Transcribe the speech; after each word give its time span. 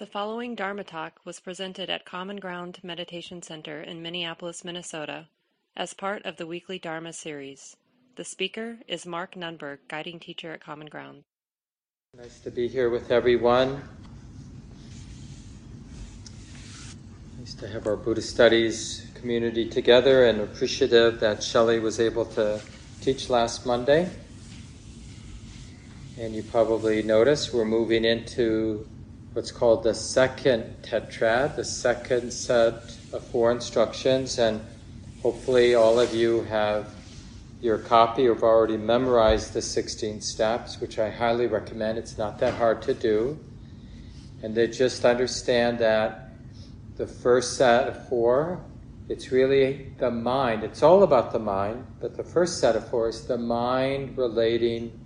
The 0.00 0.06
following 0.06 0.54
Dharma 0.54 0.82
talk 0.82 1.20
was 1.26 1.40
presented 1.40 1.90
at 1.90 2.06
Common 2.06 2.38
Ground 2.38 2.78
Meditation 2.82 3.42
Center 3.42 3.82
in 3.82 4.00
Minneapolis, 4.00 4.64
Minnesota, 4.64 5.26
as 5.76 5.92
part 5.92 6.24
of 6.24 6.38
the 6.38 6.46
weekly 6.46 6.78
Dharma 6.78 7.12
series. 7.12 7.76
The 8.16 8.24
speaker 8.24 8.78
is 8.88 9.04
Mark 9.04 9.34
Nunberg, 9.34 9.80
guiding 9.88 10.18
teacher 10.18 10.54
at 10.54 10.64
Common 10.64 10.86
Ground. 10.86 11.24
Nice 12.16 12.40
to 12.40 12.50
be 12.50 12.66
here 12.66 12.88
with 12.88 13.10
everyone. 13.10 13.82
Nice 17.38 17.52
to 17.56 17.68
have 17.68 17.86
our 17.86 17.96
Buddhist 17.96 18.30
studies 18.30 19.06
community 19.16 19.68
together 19.68 20.24
and 20.24 20.40
appreciative 20.40 21.20
that 21.20 21.42
Shelley 21.42 21.78
was 21.78 22.00
able 22.00 22.24
to 22.24 22.58
teach 23.02 23.28
last 23.28 23.66
Monday. 23.66 24.08
And 26.18 26.34
you 26.34 26.42
probably 26.42 27.02
noticed 27.02 27.52
we're 27.52 27.66
moving 27.66 28.06
into 28.06 28.88
what's 29.32 29.52
called 29.52 29.84
the 29.84 29.94
second 29.94 30.64
tetrad, 30.82 31.54
the 31.54 31.64
second 31.64 32.32
set 32.32 32.74
of 33.12 33.22
four 33.30 33.52
instructions, 33.52 34.38
and 34.38 34.60
hopefully 35.22 35.74
all 35.74 36.00
of 36.00 36.12
you 36.12 36.42
have 36.44 36.92
your 37.60 37.78
copy 37.78 38.26
or 38.26 38.34
have 38.34 38.42
already 38.42 38.76
memorized 38.76 39.52
the 39.52 39.62
16 39.62 40.20
steps, 40.20 40.80
which 40.80 40.98
I 40.98 41.10
highly 41.10 41.46
recommend. 41.46 41.98
It's 41.98 42.18
not 42.18 42.38
that 42.38 42.54
hard 42.54 42.82
to 42.82 42.94
do. 42.94 43.38
And 44.42 44.54
they 44.54 44.66
just 44.66 45.04
understand 45.04 45.78
that 45.78 46.30
the 46.96 47.06
first 47.06 47.56
set 47.56 47.86
of 47.86 48.08
four, 48.08 48.64
it's 49.08 49.30
really 49.30 49.92
the 49.98 50.10
mind. 50.10 50.64
It's 50.64 50.82
all 50.82 51.02
about 51.02 51.32
the 51.32 51.38
mind, 51.38 51.86
but 52.00 52.16
the 52.16 52.24
first 52.24 52.58
set 52.60 52.76
of 52.76 52.88
four 52.88 53.08
is 53.08 53.26
the 53.26 53.38
mind 53.38 54.16
relating 54.16 54.98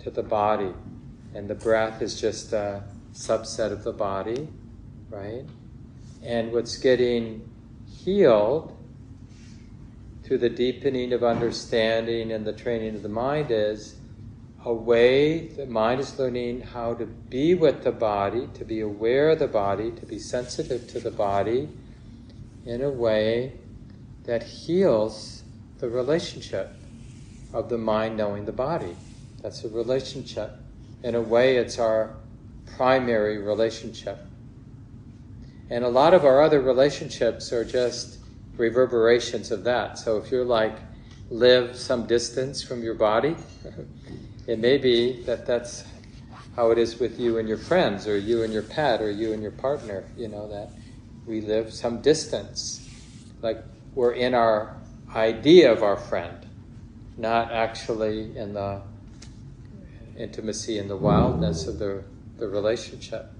to 0.00 0.10
the 0.10 0.22
body. 0.22 0.72
And 1.34 1.48
the 1.48 1.54
breath 1.54 2.00
is 2.00 2.18
just 2.18 2.52
a 2.52 2.82
subset 3.12 3.72
of 3.72 3.84
the 3.84 3.92
body, 3.92 4.48
right? 5.08 5.44
And 6.22 6.52
what's 6.52 6.76
getting 6.76 7.48
healed 7.86 8.76
through 10.22 10.38
the 10.38 10.50
deepening 10.50 11.12
of 11.12 11.24
understanding 11.24 12.32
and 12.32 12.46
the 12.46 12.52
training 12.52 12.94
of 12.94 13.02
the 13.02 13.08
mind 13.08 13.50
is 13.50 13.96
a 14.64 14.72
way 14.72 15.48
the 15.48 15.66
mind 15.66 16.00
is 16.00 16.18
learning 16.18 16.60
how 16.60 16.94
to 16.94 17.06
be 17.06 17.54
with 17.54 17.82
the 17.82 17.92
body, 17.92 18.48
to 18.54 18.64
be 18.64 18.80
aware 18.80 19.30
of 19.30 19.38
the 19.38 19.48
body, 19.48 19.90
to 19.90 20.06
be 20.06 20.18
sensitive 20.18 20.86
to 20.88 21.00
the 21.00 21.10
body 21.10 21.68
in 22.66 22.82
a 22.82 22.90
way 22.90 23.54
that 24.24 24.42
heals 24.42 25.42
the 25.78 25.88
relationship 25.88 26.70
of 27.52 27.68
the 27.68 27.78
mind 27.78 28.16
knowing 28.16 28.44
the 28.44 28.52
body. 28.52 28.94
That's 29.42 29.64
a 29.64 29.68
relationship. 29.68 30.52
In 31.02 31.14
a 31.14 31.20
way, 31.20 31.56
it's 31.56 31.78
our 31.78 32.14
primary 32.76 33.38
relationship. 33.38 34.18
And 35.70 35.84
a 35.84 35.88
lot 35.88 36.14
of 36.14 36.24
our 36.24 36.42
other 36.42 36.60
relationships 36.60 37.52
are 37.52 37.64
just 37.64 38.18
reverberations 38.56 39.50
of 39.50 39.64
that. 39.64 39.98
So 39.98 40.16
if 40.18 40.30
you're 40.30 40.44
like, 40.44 40.76
live 41.30 41.76
some 41.76 42.06
distance 42.06 42.62
from 42.62 42.82
your 42.82 42.94
body, 42.94 43.36
it 44.46 44.58
may 44.58 44.78
be 44.78 45.22
that 45.22 45.46
that's 45.46 45.84
how 46.56 46.72
it 46.72 46.78
is 46.78 46.98
with 46.98 47.20
you 47.20 47.38
and 47.38 47.48
your 47.48 47.56
friends, 47.56 48.08
or 48.08 48.18
you 48.18 48.42
and 48.42 48.52
your 48.52 48.62
pet, 48.62 49.00
or 49.00 49.10
you 49.10 49.32
and 49.32 49.40
your 49.40 49.52
partner, 49.52 50.04
you 50.16 50.28
know, 50.28 50.48
that 50.48 50.70
we 51.26 51.40
live 51.40 51.72
some 51.72 52.02
distance. 52.02 52.86
Like 53.40 53.62
we're 53.94 54.12
in 54.12 54.34
our 54.34 54.76
idea 55.14 55.72
of 55.72 55.82
our 55.82 55.96
friend, 55.96 56.46
not 57.16 57.52
actually 57.52 58.36
in 58.36 58.54
the 58.54 58.82
intimacy 60.18 60.78
and 60.78 60.90
the 60.90 60.96
wildness 60.96 61.66
of 61.66 61.78
the 61.78 62.02
the 62.40 62.48
relationship. 62.48 63.30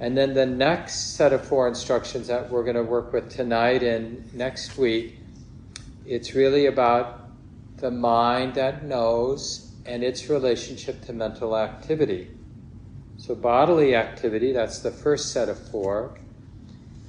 And 0.00 0.16
then 0.16 0.34
the 0.34 0.46
next 0.46 1.16
set 1.16 1.32
of 1.32 1.44
four 1.44 1.66
instructions 1.66 2.28
that 2.28 2.50
we're 2.50 2.62
going 2.62 2.76
to 2.76 2.84
work 2.84 3.12
with 3.12 3.30
tonight 3.30 3.82
and 3.82 4.32
next 4.34 4.78
week, 4.78 5.16
it's 6.06 6.34
really 6.34 6.66
about 6.66 7.28
the 7.78 7.90
mind 7.90 8.54
that 8.54 8.84
knows 8.84 9.72
and 9.86 10.04
its 10.04 10.28
relationship 10.28 11.04
to 11.06 11.12
mental 11.12 11.56
activity. 11.56 12.28
So, 13.16 13.34
bodily 13.34 13.96
activity, 13.96 14.52
that's 14.52 14.78
the 14.80 14.90
first 14.90 15.32
set 15.32 15.48
of 15.48 15.58
four. 15.70 16.16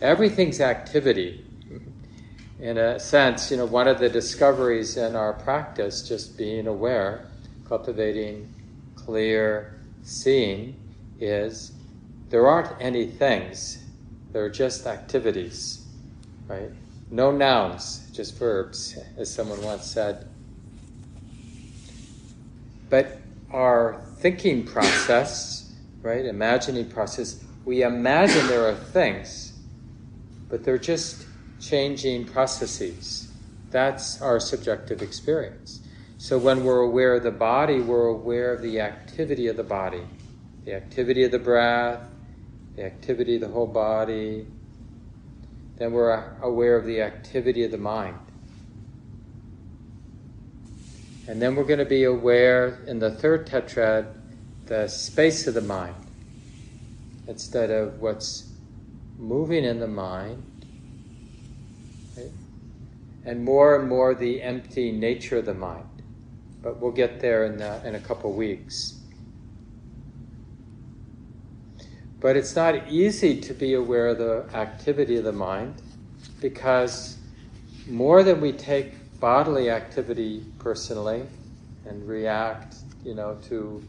Everything's 0.02 0.60
activity. 0.60 1.46
In 2.60 2.78
a 2.78 3.00
sense, 3.00 3.52
you 3.52 3.58
know, 3.58 3.66
one 3.66 3.88
of 3.88 4.00
the 4.00 4.10
discoveries 4.10 4.98
in 4.98 5.16
our 5.16 5.34
practice, 5.34 6.08
just 6.08 6.38
being 6.38 6.68
aware, 6.68 7.26
cultivating 7.68 8.52
clear, 8.96 9.79
seeing 10.10 10.76
is 11.20 11.72
there 12.30 12.48
aren't 12.48 12.82
any 12.82 13.08
things, 13.08 13.84
there 14.32 14.44
are 14.44 14.50
just 14.50 14.86
activities, 14.86 15.86
right? 16.48 16.70
No 17.12 17.32
nouns, 17.32 18.10
just 18.12 18.38
verbs, 18.38 18.98
as 19.18 19.34
someone 19.34 19.62
once 19.64 19.86
said. 19.86 20.28
But 22.90 23.20
our 23.52 24.02
thinking 24.18 24.66
process, 24.66 25.74
right, 26.02 26.26
imagining 26.26 26.90
process, 26.90 27.44
we 27.66 27.84
imagine 27.84 28.48
there 28.48 28.68
are 28.68 28.76
things, 28.76 29.54
but 30.50 30.64
they're 30.64 30.78
just 30.78 31.26
changing 31.60 32.26
processes. 32.26 33.32
That's 33.72 34.22
our 34.22 34.40
subjective 34.40 35.02
experience. 35.02 35.82
So 36.22 36.38
when 36.38 36.66
we're 36.66 36.82
aware 36.82 37.16
of 37.16 37.24
the 37.24 37.32
body, 37.32 37.80
we're 37.80 38.08
aware 38.08 38.52
of 38.54 38.62
the 38.62 38.82
activity 38.82 39.48
of 39.48 39.56
the 39.56 39.64
body, 39.64 40.04
the 40.66 40.74
activity 40.74 41.24
of 41.24 41.32
the 41.32 41.40
breath, 41.40 42.02
the 42.76 42.84
activity 42.84 43.36
of 43.36 43.42
the 43.42 43.48
whole 43.48 43.66
body. 43.66 44.46
Then 45.78 45.94
we're 45.94 46.38
aware 46.42 46.76
of 46.76 46.86
the 46.86 47.02
activity 47.02 47.64
of 47.64 47.72
the 47.72 47.78
mind. 47.78 48.18
And 51.30 51.42
then 51.42 51.56
we're 51.56 51.64
going 51.64 51.80
to 51.80 51.86
be 51.86 52.04
aware 52.04 52.84
in 52.86 53.00
the 53.00 53.12
third 53.12 53.48
tetrad, 53.48 54.14
the 54.66 54.90
space 54.90 55.48
of 55.48 55.54
the 55.54 55.62
mind, 55.62 55.96
instead 57.30 57.72
of 57.72 58.02
what's 58.02 58.52
moving 59.18 59.64
in 59.64 59.80
the 59.80 59.88
mind. 59.88 60.44
Right? 62.18 62.32
And 63.24 63.46
more 63.46 63.80
and 63.80 63.88
more 63.88 64.14
the 64.14 64.42
empty 64.42 64.92
nature 64.92 65.38
of 65.38 65.46
the 65.46 65.54
mind 65.54 65.86
but 66.62 66.80
we'll 66.80 66.92
get 66.92 67.20
there 67.20 67.46
in, 67.46 67.58
the, 67.58 67.86
in 67.88 67.96
a 67.96 68.00
couple 68.00 68.32
weeks. 68.34 69.00
But 72.20 72.36
it's 72.36 72.56
not 72.56 72.90
easy 72.90 73.40
to 73.42 73.54
be 73.54 73.74
aware 73.74 74.10
of 74.10 74.18
the 74.18 74.46
activity 74.54 75.18
of 75.18 75.24
the 75.24 75.32
mind 75.32 75.82
because 76.42 77.18
more 77.88 78.24
than 78.24 78.42
we 78.42 78.52
take 78.52 78.94
bodily 79.20 79.70
activity 79.70 80.46
personally 80.60 81.24
and 81.86 82.08
react, 82.08 82.76
you 83.04 83.16
know, 83.16 83.38
to 83.48 83.82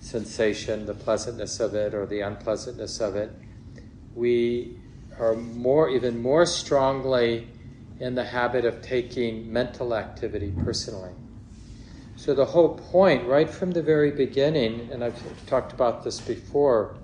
sensation, 0.00 0.84
the 0.86 0.94
pleasantness 0.94 1.60
of 1.60 1.74
it 1.74 1.94
or 1.94 2.06
the 2.06 2.20
unpleasantness 2.20 3.00
of 3.00 3.16
it, 3.16 3.30
we 4.14 4.76
are 5.18 5.34
more, 5.34 5.88
even 5.88 6.20
more 6.20 6.46
strongly 6.46 7.48
in 8.00 8.14
the 8.14 8.24
habit 8.24 8.64
of 8.64 8.82
taking 8.82 9.52
mental 9.52 9.94
activity 9.94 10.52
personally. 10.64 11.12
So, 12.16 12.32
the 12.32 12.44
whole 12.44 12.78
point, 12.78 13.26
right 13.26 13.50
from 13.50 13.72
the 13.72 13.82
very 13.82 14.12
beginning, 14.12 14.88
and 14.92 15.02
I've 15.02 15.46
talked 15.46 15.72
about 15.72 16.04
this 16.04 16.20
before, 16.20 16.96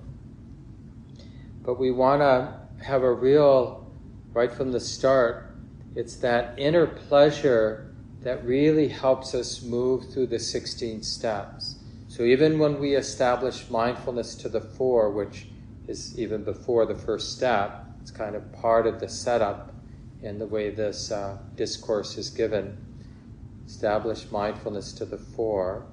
but 1.64 1.80
we 1.80 1.90
want 1.90 2.22
to 2.22 2.54
have 2.84 3.02
a 3.02 3.12
real, 3.12 3.92
right 4.32 4.52
from 4.52 4.70
the 4.70 4.80
start, 4.80 5.52
it's 5.96 6.16
that 6.16 6.54
inner 6.56 6.86
pleasure 6.86 7.92
that 8.22 8.44
really 8.46 8.86
helps 8.86 9.34
us 9.34 9.62
move 9.62 10.12
through 10.12 10.28
the 10.28 10.38
16 10.38 11.02
steps. 11.02 11.76
So, 12.06 12.22
even 12.22 12.60
when 12.60 12.78
we 12.78 12.94
establish 12.94 13.68
mindfulness 13.68 14.36
to 14.36 14.48
the 14.48 14.60
fore, 14.60 15.10
which 15.10 15.48
is 15.88 16.16
even 16.18 16.44
before 16.44 16.86
the 16.86 16.94
first 16.94 17.36
step, 17.36 17.84
it's 18.00 18.12
kind 18.12 18.36
of 18.36 18.52
part 18.52 18.86
of 18.86 19.00
the 19.00 19.08
setup 19.08 19.74
in 20.22 20.38
the 20.38 20.46
way 20.46 20.70
this 20.70 21.10
uh, 21.10 21.36
discourse 21.56 22.16
is 22.16 22.30
given 22.30 22.76
establish 23.70 24.30
mindfulness 24.30 24.92
to 24.92 25.04
the 25.04 25.16
fore. 25.16 25.86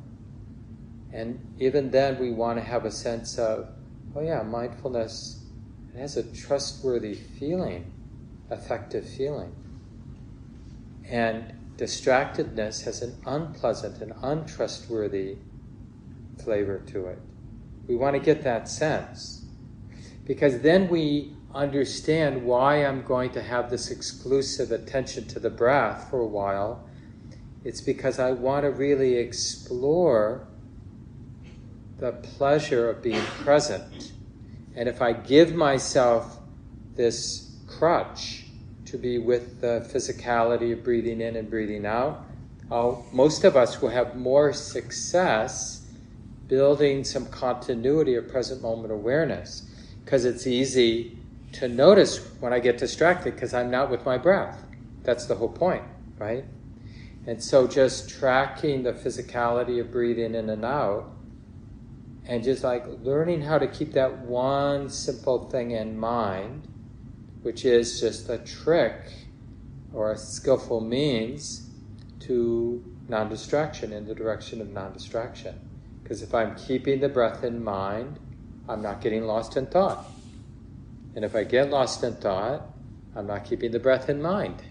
And 1.13 1.39
even 1.59 1.91
then, 1.91 2.19
we 2.19 2.31
want 2.31 2.57
to 2.57 2.63
have 2.63 2.85
a 2.85 2.91
sense 2.91 3.38
of, 3.38 3.69
oh, 4.15 4.21
yeah, 4.21 4.41
mindfulness 4.41 5.44
it 5.94 6.00
has 6.00 6.18
a 6.18 6.24
trustworthy 6.24 7.15
feeling, 7.15 7.91
effective 8.51 9.07
feeling. 9.07 9.56
And 11.09 11.53
distractedness 11.77 12.83
has 12.83 13.01
an 13.01 13.15
unpleasant 13.25 14.01
and 14.01 14.13
untrustworthy 14.21 15.38
flavor 16.44 16.80
to 16.88 17.07
it. 17.07 17.19
We 17.88 17.95
want 17.95 18.15
to 18.15 18.19
get 18.19 18.44
that 18.44 18.68
sense. 18.68 19.45
Because 20.25 20.59
then 20.59 20.89
we 20.89 21.33
understand 21.56 22.44
why 22.44 22.85
I'm 22.85 23.01
going 23.03 23.31
to 23.31 23.41
have 23.41 23.69
this 23.69 23.89
exclusive 23.89 24.71
attention 24.71 25.27
to 25.30 25.39
the 25.39 25.50
breath 25.50 26.09
for 26.09 26.19
a 26.19 26.27
while 26.27 26.87
it's 27.68 27.81
because 27.81 28.18
I 28.18 28.31
want 28.31 28.64
to 28.64 28.72
really 28.72 29.16
explore 29.18 30.48
the 32.00 32.14
pleasure 32.14 32.90
of 32.90 33.02
being 33.02 33.22
present 33.44 34.14
And 34.74 34.88
if 34.88 35.02
I 35.02 35.12
give 35.12 35.54
myself 35.54 36.40
this 36.96 37.58
crutch 37.68 38.46
to 38.86 38.98
be 38.98 39.18
with 39.18 39.60
the 39.60 39.86
physicality 39.92 40.72
of 40.72 40.84
breathing 40.84 41.19
in 41.19 41.36
and 41.36 41.50
breathing 41.50 41.86
out, 41.86 42.24
I'll, 42.72 43.06
most 43.12 43.44
of 43.44 43.58
us 43.58 43.81
will 43.81 43.90
have 43.90 44.16
more 44.16 44.54
success 44.54 45.86
building 46.48 47.04
some 47.04 47.25
continuity 47.25 48.16
of 48.16 48.30
present 48.30 48.62
moment 48.62 48.94
awareness 48.94 49.69
because 50.06 50.24
it's 50.24 50.48
easy 50.48 51.18
to 51.54 51.68
notice 51.68 52.19
when 52.40 52.54
I 52.54 52.60
get 52.60 52.78
distracted 52.78 53.34
because 53.34 53.54
I'm 53.54 53.69
not 53.72 53.90
with 53.90 54.06
my 54.06 54.18
breath. 54.18 54.64
That's 55.04 55.25
the 55.25 55.36
whole 55.36 55.50
point, 55.50 55.84
right? 56.18 56.46
And 57.27 57.44
so 57.44 57.68
just 57.68 58.09
tracking 58.09 58.83
the 58.83 58.94
physicality 58.94 59.81
of 59.81 59.91
breathing 59.91 60.33
in 60.33 60.50
and 60.50 60.63
out 60.63 61.12
and 62.25 62.41
just 62.41 62.63
like 62.63 62.85
learning 63.03 63.41
how 63.41 63.57
to 63.57 63.68
keep 63.68 63.91
that 63.94 64.19
one 64.19 64.89
simple 64.89 65.50
thing 65.50 65.71
in 65.71 66.00
mind, 66.00 66.68
which 67.41 67.65
is 67.65 68.00
just 68.00 68.29
a 68.29 68.38
trick 68.39 69.12
or 69.94 70.13
a 70.13 70.18
skillful 70.18 70.79
means 70.79 71.69
to 72.21 72.81
non 73.09 73.27
distraction 73.27 73.91
in 73.91 74.06
the 74.06 74.15
direction 74.15 74.62
of 74.62 74.69
non 74.69 74.94
distraction. 74.94 75.59
Because 76.03 76.21
if 76.21 76.33
I'm 76.33 76.56
keeping 76.56 77.01
the 77.01 77.09
breath 77.09 77.44
in 77.44 77.62
mind, 77.62 78.19
I'm 78.69 78.81
not 78.81 79.01
getting 79.01 79.25
lost 79.25 79.57
in 79.57 79.65
thought. 79.68 80.06
And 81.15 81.25
if 81.25 81.35
I 81.35 81.44
get 81.44 81.69
lost 81.69 82.03
in 82.03 82.15
thought, 82.15 82.69
I'm 83.15 83.27
not 83.27 83.44
keeping 83.44 83.71
the 83.71 83.80
breath 83.80 84.07
in 84.07 84.21
mind. 84.21 84.62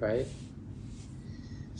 Right? 0.00 0.26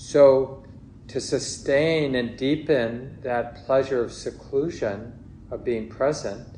So, 0.03 0.65
to 1.09 1.21
sustain 1.21 2.15
and 2.15 2.35
deepen 2.35 3.19
that 3.23 3.67
pleasure 3.67 4.03
of 4.03 4.15
seclusion, 4.15 5.13
of 5.51 5.63
being 5.63 5.91
present, 5.91 6.49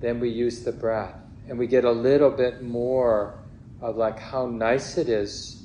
then 0.00 0.20
we 0.20 0.28
use 0.28 0.64
the 0.64 0.70
breath. 0.70 1.14
And 1.48 1.58
we 1.58 1.66
get 1.66 1.86
a 1.86 1.90
little 1.90 2.30
bit 2.30 2.62
more 2.62 3.38
of 3.80 3.96
like 3.96 4.18
how 4.18 4.46
nice 4.46 4.98
it 4.98 5.08
is 5.08 5.64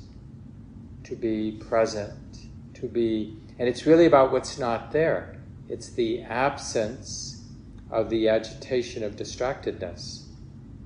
to 1.04 1.14
be 1.14 1.52
present, 1.68 2.38
to 2.74 2.88
be, 2.88 3.36
and 3.58 3.68
it's 3.68 3.84
really 3.84 4.06
about 4.06 4.32
what's 4.32 4.58
not 4.58 4.90
there. 4.90 5.36
It's 5.68 5.90
the 5.90 6.22
absence 6.22 7.44
of 7.90 8.08
the 8.08 8.30
agitation 8.30 9.04
of 9.04 9.16
distractedness. 9.16 10.24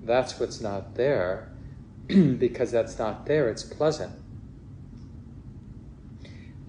That's 0.02 0.40
what's 0.40 0.60
not 0.60 0.96
there. 0.96 1.52
because 2.08 2.72
that's 2.72 2.98
not 2.98 3.24
there, 3.24 3.48
it's 3.48 3.62
pleasant. 3.62 4.23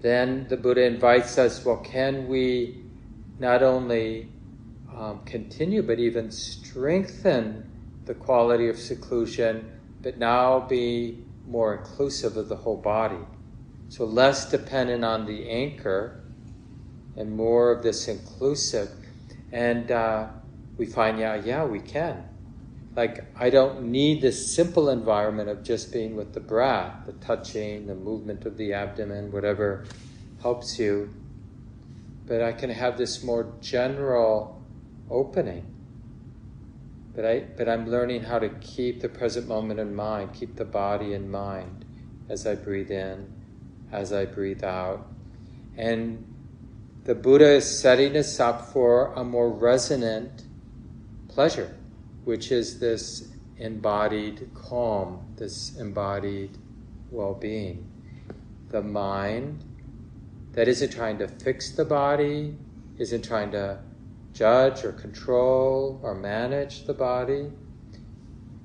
Then 0.00 0.46
the 0.48 0.56
Buddha 0.56 0.84
invites 0.84 1.38
us 1.38 1.64
well, 1.64 1.78
can 1.78 2.28
we 2.28 2.84
not 3.38 3.62
only 3.62 4.28
um, 4.94 5.20
continue 5.24 5.82
but 5.82 5.98
even 5.98 6.30
strengthen 6.30 7.64
the 8.04 8.14
quality 8.14 8.68
of 8.68 8.78
seclusion, 8.78 9.70
but 10.02 10.18
now 10.18 10.60
be 10.60 11.24
more 11.46 11.74
inclusive 11.74 12.36
of 12.36 12.48
the 12.48 12.56
whole 12.56 12.76
body? 12.76 13.24
So 13.88 14.04
less 14.04 14.50
dependent 14.50 15.04
on 15.04 15.26
the 15.26 15.48
anchor 15.48 16.24
and 17.16 17.32
more 17.34 17.72
of 17.72 17.82
this 17.82 18.08
inclusive. 18.08 18.90
And 19.52 19.90
uh, 19.90 20.28
we 20.76 20.86
find, 20.86 21.18
yeah, 21.18 21.36
yeah, 21.36 21.64
we 21.64 21.80
can. 21.80 22.24
Like, 22.96 23.24
I 23.36 23.50
don't 23.50 23.90
need 23.90 24.22
this 24.22 24.54
simple 24.54 24.88
environment 24.88 25.50
of 25.50 25.62
just 25.62 25.92
being 25.92 26.16
with 26.16 26.32
the 26.32 26.40
breath, 26.40 27.04
the 27.04 27.12
touching, 27.12 27.86
the 27.86 27.94
movement 27.94 28.46
of 28.46 28.56
the 28.56 28.72
abdomen, 28.72 29.30
whatever 29.30 29.84
helps 30.40 30.78
you. 30.78 31.14
But 32.26 32.42
I 32.42 32.52
can 32.52 32.70
have 32.70 32.96
this 32.96 33.22
more 33.22 33.52
general 33.60 34.62
opening. 35.10 35.72
But, 37.14 37.26
I, 37.26 37.40
but 37.40 37.68
I'm 37.68 37.88
learning 37.88 38.22
how 38.22 38.38
to 38.38 38.48
keep 38.48 39.00
the 39.00 39.08
present 39.08 39.46
moment 39.46 39.78
in 39.78 39.94
mind, 39.94 40.32
keep 40.32 40.56
the 40.56 40.64
body 40.64 41.12
in 41.12 41.30
mind 41.30 41.84
as 42.28 42.46
I 42.46 42.54
breathe 42.54 42.90
in 42.90 43.32
as 43.92 44.12
I 44.12 44.24
breathe 44.24 44.64
out. 44.64 45.06
And 45.76 46.34
the 47.04 47.14
Buddha 47.14 47.48
is 47.52 47.78
setting 47.80 48.16
us 48.16 48.40
up 48.40 48.72
for 48.72 49.12
a 49.14 49.24
more 49.24 49.50
resonant 49.50 50.44
pleasure, 51.28 51.74
which 52.26 52.52
is 52.52 52.78
this 52.78 53.28
embodied 53.58 54.50
calm, 54.52 55.24
this 55.36 55.76
embodied 55.78 56.58
well 57.10 57.32
being. 57.32 57.88
The 58.68 58.82
mind 58.82 59.64
that 60.52 60.68
isn't 60.68 60.90
trying 60.90 61.18
to 61.18 61.28
fix 61.28 61.70
the 61.70 61.84
body, 61.84 62.56
isn't 62.98 63.24
trying 63.24 63.52
to 63.52 63.78
judge 64.32 64.84
or 64.84 64.92
control 64.92 66.00
or 66.02 66.14
manage 66.14 66.84
the 66.84 66.94
body. 66.94 67.50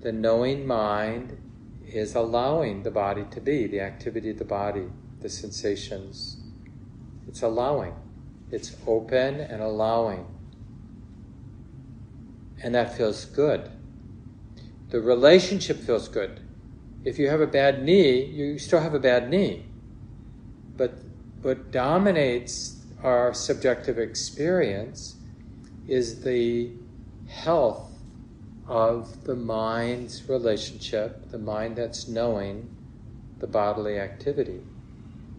The 0.02 0.12
knowing 0.12 0.68
mind 0.68 1.38
is 1.86 2.16
allowing 2.16 2.84
the 2.84 2.92
body 2.92 3.26
to 3.32 3.40
be, 3.40 3.68
the 3.68 3.82
activity 3.82 4.32
of 4.32 4.40
the 4.40 4.46
body 4.46 4.88
the 5.22 5.30
sensations. 5.30 6.38
It's 7.28 7.44
allowing, 7.44 7.94
it's 8.52 8.76
open 8.88 9.40
and 9.40 9.62
allowing. 9.62 10.26
And 12.64 12.76
that 12.76 12.96
feels 12.96 13.26
good. 13.26 13.70
The 14.90 15.02
relationship 15.02 15.78
feels 15.78 16.08
good. 16.08 16.40
If 17.04 17.18
you 17.18 17.30
have 17.30 17.42
a 17.42 17.48
bad 17.48 17.84
knee, 17.84 18.24
you 18.26 18.60
still 18.60 18.80
have 18.80 18.94
a 18.94 19.00
bad 19.00 19.30
knee. 19.30 19.66
But 20.78 20.94
what 21.42 21.72
dominates 21.72 22.78
our 23.04 23.34
subjective 23.34 23.98
experience 23.98 25.16
is 25.88 26.22
the 26.22 26.72
health 27.28 27.92
of 28.68 29.24
the 29.24 29.36
mind's 29.36 30.30
relationship, 30.30 31.32
the 31.32 31.40
mind 31.40 31.76
that's 31.76 32.08
knowing 32.08 32.70
the 33.40 33.48
bodily 33.48 33.98
activity. 33.98 34.62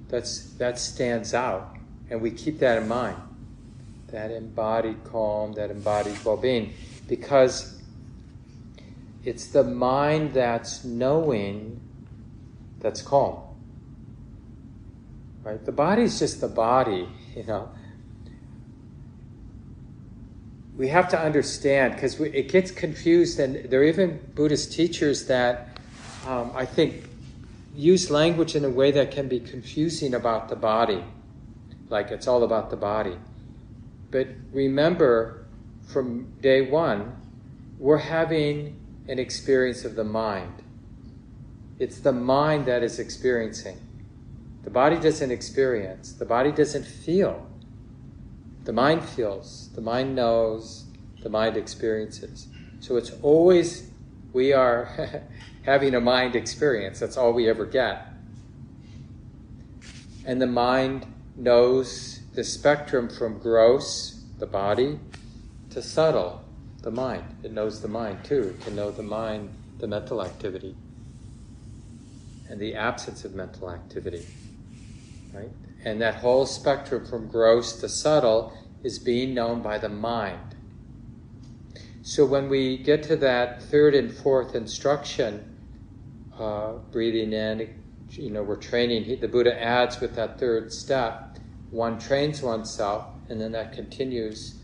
That's, 0.09 0.51
that 0.55 0.79
stands 0.79 1.33
out. 1.33 1.77
And 2.11 2.21
we 2.21 2.31
keep 2.31 2.59
that 2.59 2.83
in 2.83 2.89
mind 2.89 3.17
that 4.13 4.31
embodied 4.31 5.03
calm, 5.05 5.55
that 5.55 5.71
embodied 5.71 6.23
well 6.25 6.37
being, 6.37 6.75
because 7.13 7.79
it's 9.23 9.49
the 9.49 9.63
mind 9.63 10.33
that's 10.33 10.83
knowing 10.83 11.79
that's 12.81 13.03
calm. 13.03 13.39
Right? 15.43 15.63
The 15.63 15.73
body's 15.73 16.19
just 16.19 16.41
the 16.41 16.49
body, 16.49 17.07
you 17.37 17.45
know. 17.45 17.69
We 20.75 20.89
have 20.89 21.07
to 21.11 21.21
understand 21.21 21.97
because 21.97 22.19
it 22.19 22.49
gets 22.49 22.71
confused, 22.71 23.39
and 23.39 23.71
there 23.71 23.83
are 23.83 23.85
even 23.85 24.19
Buddhist 24.35 24.73
teachers 24.73 25.27
that 25.27 25.79
um, 26.27 26.51
I 26.55 26.65
think 26.65 27.11
use 27.75 28.11
language 28.11 28.57
in 28.57 28.65
a 28.65 28.71
way 28.71 28.91
that 28.91 29.11
can 29.11 29.29
be 29.29 29.39
confusing 29.39 30.15
about 30.15 30.49
the 30.49 30.57
body, 30.57 31.05
like 31.91 32.11
it's 32.11 32.27
all 32.27 32.43
about 32.43 32.71
the 32.71 32.77
body. 32.77 33.19
But 34.11 34.29
remember, 34.51 35.42
from 35.93 36.33
day 36.41 36.63
one, 36.63 37.17
we're 37.79 37.99
having 37.99 38.79
an 39.09 39.19
experience 39.19 39.85
of 39.85 39.95
the 39.95 40.05
mind. 40.05 40.63
It's 41.79 42.01
the 42.01 42.13
mind 42.13 42.67
that 42.67 42.83
is 42.83 42.99
experiencing. 42.99 43.81
The 44.65 44.71
body 44.71 44.97
doesn't 44.97 45.31
experience, 45.31 46.13
the 46.13 46.25
body 46.25 46.53
doesn't 46.53 46.87
feel. 46.87 47.47
The 48.65 48.73
mind 48.73 49.05
feels, 49.05 49.71
the 49.75 49.81
mind 49.81 50.15
knows, 50.15 50.85
the 51.23 51.29
mind 51.29 51.57
experiences. 51.57 52.47
So 52.79 52.97
it's 52.97 53.11
always, 53.23 53.91
we 54.33 54.53
are 54.53 55.25
having 55.63 55.97
a 55.97 56.01
mind 56.01 56.37
experience. 56.37 57.01
That's 57.01 57.17
all 57.17 57.33
we 57.33 57.49
ever 57.49 57.67
get. 57.67 58.07
And 60.25 60.41
the 60.41 60.47
mind 60.47 61.07
knows 61.37 62.21
the 62.35 62.45
spectrum 62.45 63.09
from 63.09 63.39
gross, 63.39 64.23
the 64.39 64.47
body, 64.47 65.01
to 65.73 65.83
subtle, 65.83 66.43
the 66.83 66.91
mind. 66.91 67.25
It 67.43 67.53
knows 67.53 67.81
the 67.81 67.89
mind 67.89 68.25
too. 68.25 68.55
It 68.59 68.65
can 68.65 68.77
know 68.77 68.91
the 68.91 69.03
mind, 69.03 69.51
the 69.79 69.87
mental 69.87 70.23
activity, 70.23 70.75
and 72.49 72.61
the 72.61 72.75
absence 72.75 73.25
of 73.25 73.35
mental 73.35 73.71
activity. 73.71 74.27
Right? 75.33 75.51
And 75.85 76.01
that 76.01 76.17
whole 76.17 76.47
spectrum 76.47 77.07
from 77.07 77.27
gross 77.29 77.81
to 77.81 77.89
subtle 77.89 78.53
is 78.83 78.99
being 78.99 79.35
known 79.35 79.63
by 79.63 79.79
the 79.79 79.89
mind. 79.89 80.57
So 82.03 82.27
when 82.27 82.49
we 82.49 82.79
get 82.79 83.05
to 83.05 83.17
that 83.17 83.63
third 83.63 83.95
and 83.95 84.13
fourth 84.13 84.55
instruction, 84.55 85.57
uh, 86.39 86.73
breathing 86.91 87.33
in, 87.33 87.81
you 88.11 88.31
know, 88.31 88.43
we're 88.43 88.57
training. 88.57 89.21
The 89.21 89.29
Buddha 89.29 89.61
adds 89.61 90.01
with 90.01 90.17
that 90.17 90.39
third 90.39 90.73
step, 90.73 91.39
one 91.71 91.99
trains 91.99 92.43
oneself, 92.43 93.07
and 93.29 93.41
then 93.41 93.53
that 93.53 93.73
continues 93.73 94.62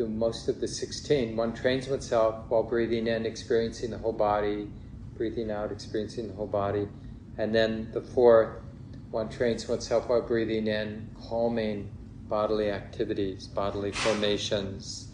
through 0.00 0.08
most 0.08 0.48
of 0.48 0.62
the 0.62 0.66
16. 0.66 1.36
One 1.36 1.52
trains 1.52 1.86
oneself 1.86 2.46
while 2.48 2.62
breathing 2.62 3.06
in, 3.06 3.26
experiencing 3.26 3.90
the 3.90 3.98
whole 3.98 4.14
body, 4.14 4.66
breathing 5.14 5.50
out, 5.50 5.70
experiencing 5.70 6.28
the 6.28 6.32
whole 6.32 6.46
body. 6.46 6.88
And 7.36 7.54
then 7.54 7.90
the 7.92 8.00
fourth, 8.00 8.62
one 9.10 9.28
trains 9.28 9.68
oneself 9.68 10.08
while 10.08 10.22
breathing 10.22 10.68
in, 10.68 11.10
calming 11.28 11.90
bodily 12.30 12.70
activities, 12.70 13.46
bodily 13.46 13.92
formations. 13.92 15.08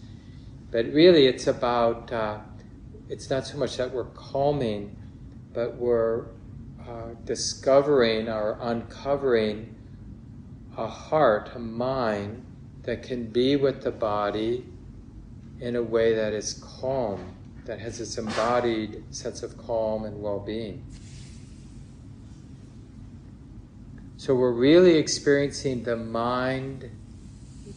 But 0.70 0.86
really, 0.92 1.26
it's 1.26 1.48
about 1.48 2.12
uh, 2.12 2.38
it's 3.08 3.28
not 3.28 3.44
so 3.44 3.58
much 3.58 3.78
that 3.78 3.92
we're 3.92 4.04
calming, 4.04 4.96
but 5.52 5.74
we're 5.74 6.26
uh, 6.88 7.14
discovering 7.24 8.28
or 8.28 8.56
uncovering 8.60 9.74
a 10.76 10.86
heart, 10.86 11.50
a 11.56 11.58
mind 11.58 12.46
that 12.84 13.02
can 13.02 13.26
be 13.26 13.56
with 13.56 13.82
the 13.82 13.90
body 13.90 14.64
in 15.60 15.76
a 15.76 15.82
way 15.82 16.14
that 16.14 16.32
is 16.32 16.54
calm, 16.80 17.24
that 17.64 17.80
has 17.80 17.98
this 17.98 18.18
embodied 18.18 19.02
sense 19.14 19.42
of 19.42 19.56
calm 19.58 20.04
and 20.04 20.20
well 20.20 20.38
being. 20.38 20.84
So 24.16 24.34
we're 24.34 24.52
really 24.52 24.96
experiencing 24.96 25.84
the 25.84 25.96
mind 25.96 26.90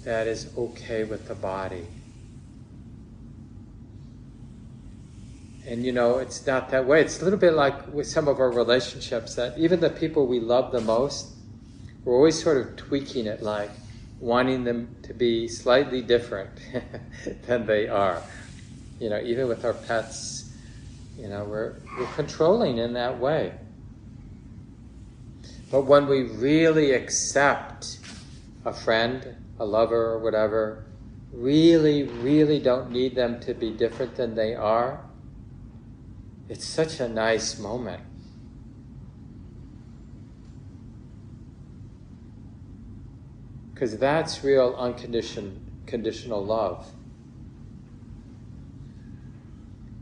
that 0.03 0.27
is 0.27 0.51
okay 0.57 1.03
with 1.03 1.27
the 1.27 1.35
body. 1.35 1.85
And 5.67 5.85
you 5.85 5.91
know, 5.91 6.17
it's 6.17 6.47
not 6.47 6.69
that 6.71 6.87
way. 6.87 7.01
It's 7.01 7.21
a 7.21 7.23
little 7.23 7.37
bit 7.37 7.53
like 7.53 7.93
with 7.93 8.07
some 8.07 8.27
of 8.27 8.39
our 8.39 8.51
relationships 8.51 9.35
that 9.35 9.57
even 9.57 9.79
the 9.79 9.89
people 9.89 10.25
we 10.25 10.39
love 10.39 10.71
the 10.71 10.81
most, 10.81 11.27
we're 12.03 12.15
always 12.15 12.41
sort 12.41 12.57
of 12.57 12.75
tweaking 12.75 13.27
it 13.27 13.43
like 13.43 13.69
wanting 14.19 14.63
them 14.63 14.95
to 15.03 15.13
be 15.13 15.47
slightly 15.47 16.01
different 16.01 16.51
than 17.47 17.65
they 17.65 17.87
are. 17.87 18.21
You 18.99 19.09
know, 19.09 19.21
even 19.21 19.47
with 19.47 19.63
our 19.63 19.73
pets, 19.73 20.51
you 21.17 21.27
know, 21.29 21.45
we're, 21.45 21.75
we're 21.97 22.13
controlling 22.13 22.77
in 22.77 22.93
that 22.93 23.19
way. 23.19 23.53
But 25.71 25.83
when 25.83 26.07
we 26.07 26.23
really 26.23 26.91
accept 26.91 27.99
a 28.65 28.73
friend, 28.73 29.35
a 29.59 29.65
lover, 29.65 30.13
or 30.13 30.19
whatever, 30.19 30.85
really, 31.31 32.03
really 32.03 32.59
don't 32.59 32.91
need 32.91 33.15
them 33.15 33.39
to 33.41 33.53
be 33.53 33.69
different 33.71 34.15
than 34.15 34.35
they 34.35 34.55
are, 34.55 34.99
it's 36.49 36.65
such 36.65 36.99
a 36.99 37.07
nice 37.07 37.59
moment. 37.59 38.01
Because 43.79 43.97
that's 43.97 44.43
real 44.43 44.75
unconditional 44.77 45.53
conditional 45.85 46.43
love. 46.43 46.85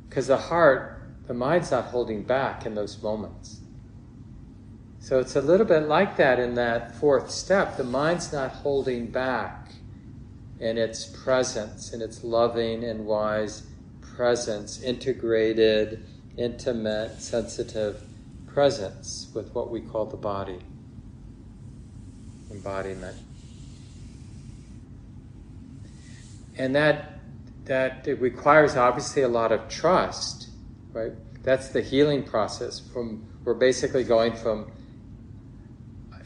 Because 0.10 0.26
the 0.26 0.38
heart, 0.38 1.00
the 1.28 1.36
mind's 1.36 1.70
not 1.70 1.86
holding 1.86 2.24
back 2.24 2.66
in 2.66 2.74
those 2.74 3.00
moments. 3.04 3.60
So 5.00 5.20
it's 5.20 5.36
a 5.36 5.42
little 5.42 5.68
bit 5.68 5.84
like 5.84 6.18
that 6.18 6.40
in 6.40 6.56
that 6.56 6.96
fourth 6.96 7.30
step. 7.30 7.78
The 7.78 7.84
mind's 7.84 8.34
not 8.34 8.50
holding 8.50 9.12
back 9.12 9.74
in 10.60 10.80
its 10.80 11.06
presence, 11.06 11.94
in 11.94 12.02
its 12.02 12.24
loving 12.24 12.84
and 12.84 13.06
wise 13.06 13.68
presence, 14.02 14.82
integrated, 14.82 16.04
intimate, 16.36 17.22
sensitive 17.22 18.02
presence 18.48 19.28
with 19.36 19.54
what 19.54 19.70
we 19.70 19.82
call 19.82 20.08
the 20.08 20.18
body, 20.18 20.62
embodiment. 22.50 23.18
And 26.58 26.76
that 26.76 27.14
that 27.66 28.08
it 28.08 28.22
requires 28.22 28.76
obviously 28.76 29.22
a 29.24 29.28
lot 29.28 29.52
of 29.52 29.68
trust, 29.68 30.50
right? 30.94 31.12
That's 31.44 31.70
the 31.70 31.82
healing 31.82 32.24
process. 32.24 32.80
From 32.80 33.26
we're 33.44 33.54
basically 33.54 34.04
going 34.04 34.36
from 34.36 34.72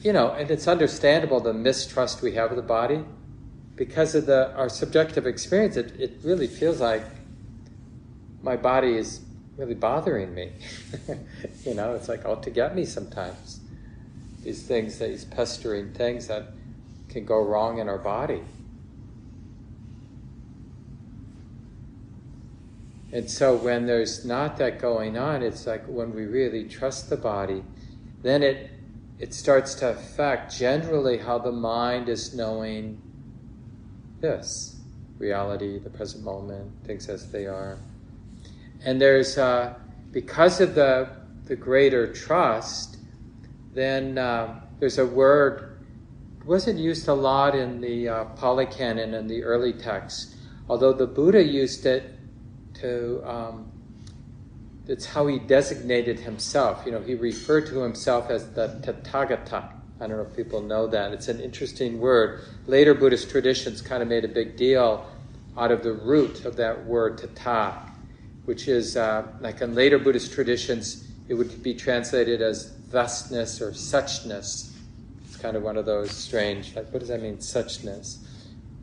you 0.01 0.13
know, 0.13 0.31
and 0.31 0.50
it's 0.50 0.67
understandable 0.67 1.39
the 1.39 1.53
mistrust 1.53 2.21
we 2.21 2.33
have 2.33 2.50
of 2.50 2.55
the 2.55 2.63
body 2.63 3.03
because 3.75 4.15
of 4.15 4.25
the 4.25 4.53
our 4.55 4.69
subjective 4.69 5.27
experience. 5.27 5.77
It, 5.77 6.00
it 6.00 6.19
really 6.23 6.47
feels 6.47 6.79
like 6.79 7.03
my 8.41 8.55
body 8.55 8.95
is 8.95 9.21
really 9.57 9.75
bothering 9.75 10.33
me. 10.33 10.51
you 11.65 11.75
know, 11.75 11.93
it's 11.93 12.09
like 12.09 12.25
out 12.25 12.43
to 12.43 12.50
get 12.50 12.75
me 12.75 12.85
sometimes. 12.85 13.59
These 14.43 14.63
things, 14.63 14.97
these 14.97 15.25
pestering 15.25 15.93
things 15.93 16.27
that 16.27 16.47
can 17.09 17.25
go 17.25 17.43
wrong 17.43 17.77
in 17.77 17.88
our 17.88 18.00
body. 18.00 18.41
And 23.13 23.30
so 23.30 23.56
when 23.56 23.86
there's 23.86 24.24
not 24.25 24.58
that 24.58 24.80
going 24.80 25.18
on, 25.18 25.44
it's 25.44 25.68
like 25.68 25.86
when 25.86 26.13
we 26.13 26.25
really 26.25 26.68
trust 26.68 27.10
the 27.10 27.18
body, 27.18 27.63
then 28.22 28.44
it 28.44 28.70
it 29.22 29.36
starts 29.36 29.75
to 29.75 29.89
affect 29.89 30.51
generally 30.51 31.20
how 31.20 31.38
the 31.38 31.51
mind 31.51 32.10
is 32.10 32.34
knowing 32.34 33.00
this 34.20 34.82
reality, 35.20 35.77
the 35.77 35.91
present 35.91 36.24
moment, 36.24 36.72
things 36.86 37.08
as 37.08 37.32
they 37.32 37.46
are. 37.46 37.77
And 38.84 39.00
there's, 39.00 39.38
uh, 39.38 39.75
because 40.12 40.60
of 40.60 40.74
the, 40.74 41.08
the 41.46 41.56
greater 41.56 42.12
trust, 42.12 42.98
then 43.75 44.18
uh, 44.18 44.62
there's 44.80 44.98
a 44.98 45.06
word, 45.06 45.86
wasn't 46.44 46.80
used 46.80 47.08
a 47.08 47.13
lot 47.13 47.53
in 47.53 47.80
the 47.80 48.10
uh, 48.10 48.25
Pali 48.25 48.65
Canon 48.65 49.13
and 49.13 49.30
the 49.30 49.44
early 49.44 49.74
texts, 49.74 50.36
although 50.68 50.94
the 50.94 51.06
Buddha 51.06 51.44
used 51.44 51.86
it 51.86 52.12
to 52.75 53.22
um, 53.30 53.72
it's 54.88 55.06
how 55.06 55.28
he 55.28 55.40
designated 55.40 56.20
himself. 56.20 56.84
You 56.86 56.92
know, 56.92 57.01
he 57.01 57.16
referred 57.16 57.68
to 57.68 57.82
himself 57.82 58.30
as 58.30 58.51
the 58.51 58.80
Tathagata. 58.84 59.72
I 60.00 60.08
don't 60.08 60.18
know 60.18 60.24
if 60.24 60.36
people 60.36 60.62
know 60.62 60.88
that. 60.88 61.13
It's 61.13 61.28
an 61.28 61.40
interesting 61.40 62.00
word. 62.00 62.42
Later 62.66 62.94
Buddhist 62.94 63.30
traditions 63.30 63.82
kind 63.82 64.01
of 64.01 64.10
made 64.10 64.25
a 64.25 64.28
big 64.28 64.58
deal 64.58 65.06
out 65.58 65.72
of 65.72 65.84
the 65.84 65.94
root 65.94 66.46
of 66.46 66.56
that 66.56 66.86
word 66.86 67.20
tata, 67.36 67.78
which 68.46 68.68
is 68.68 68.98
uh, 68.98 69.28
like 69.40 69.62
in 69.62 69.75
later 69.75 70.00
Buddhist 70.00 70.34
traditions, 70.34 71.08
it 71.30 71.36
would 71.36 71.62
be 71.62 71.74
translated 71.74 72.42
as 72.42 72.72
thusness 72.90 73.62
or 73.62 73.72
suchness. 73.72 74.72
It's 75.25 75.38
kind 75.38 75.56
of 75.56 75.63
one 75.63 75.78
of 75.78 75.86
those 75.86 76.12
strange, 76.12 76.75
like, 76.75 76.92
what 76.92 77.00
does 77.00 77.10
that 77.10 77.22
mean, 77.22 77.38
suchness? 77.38 78.18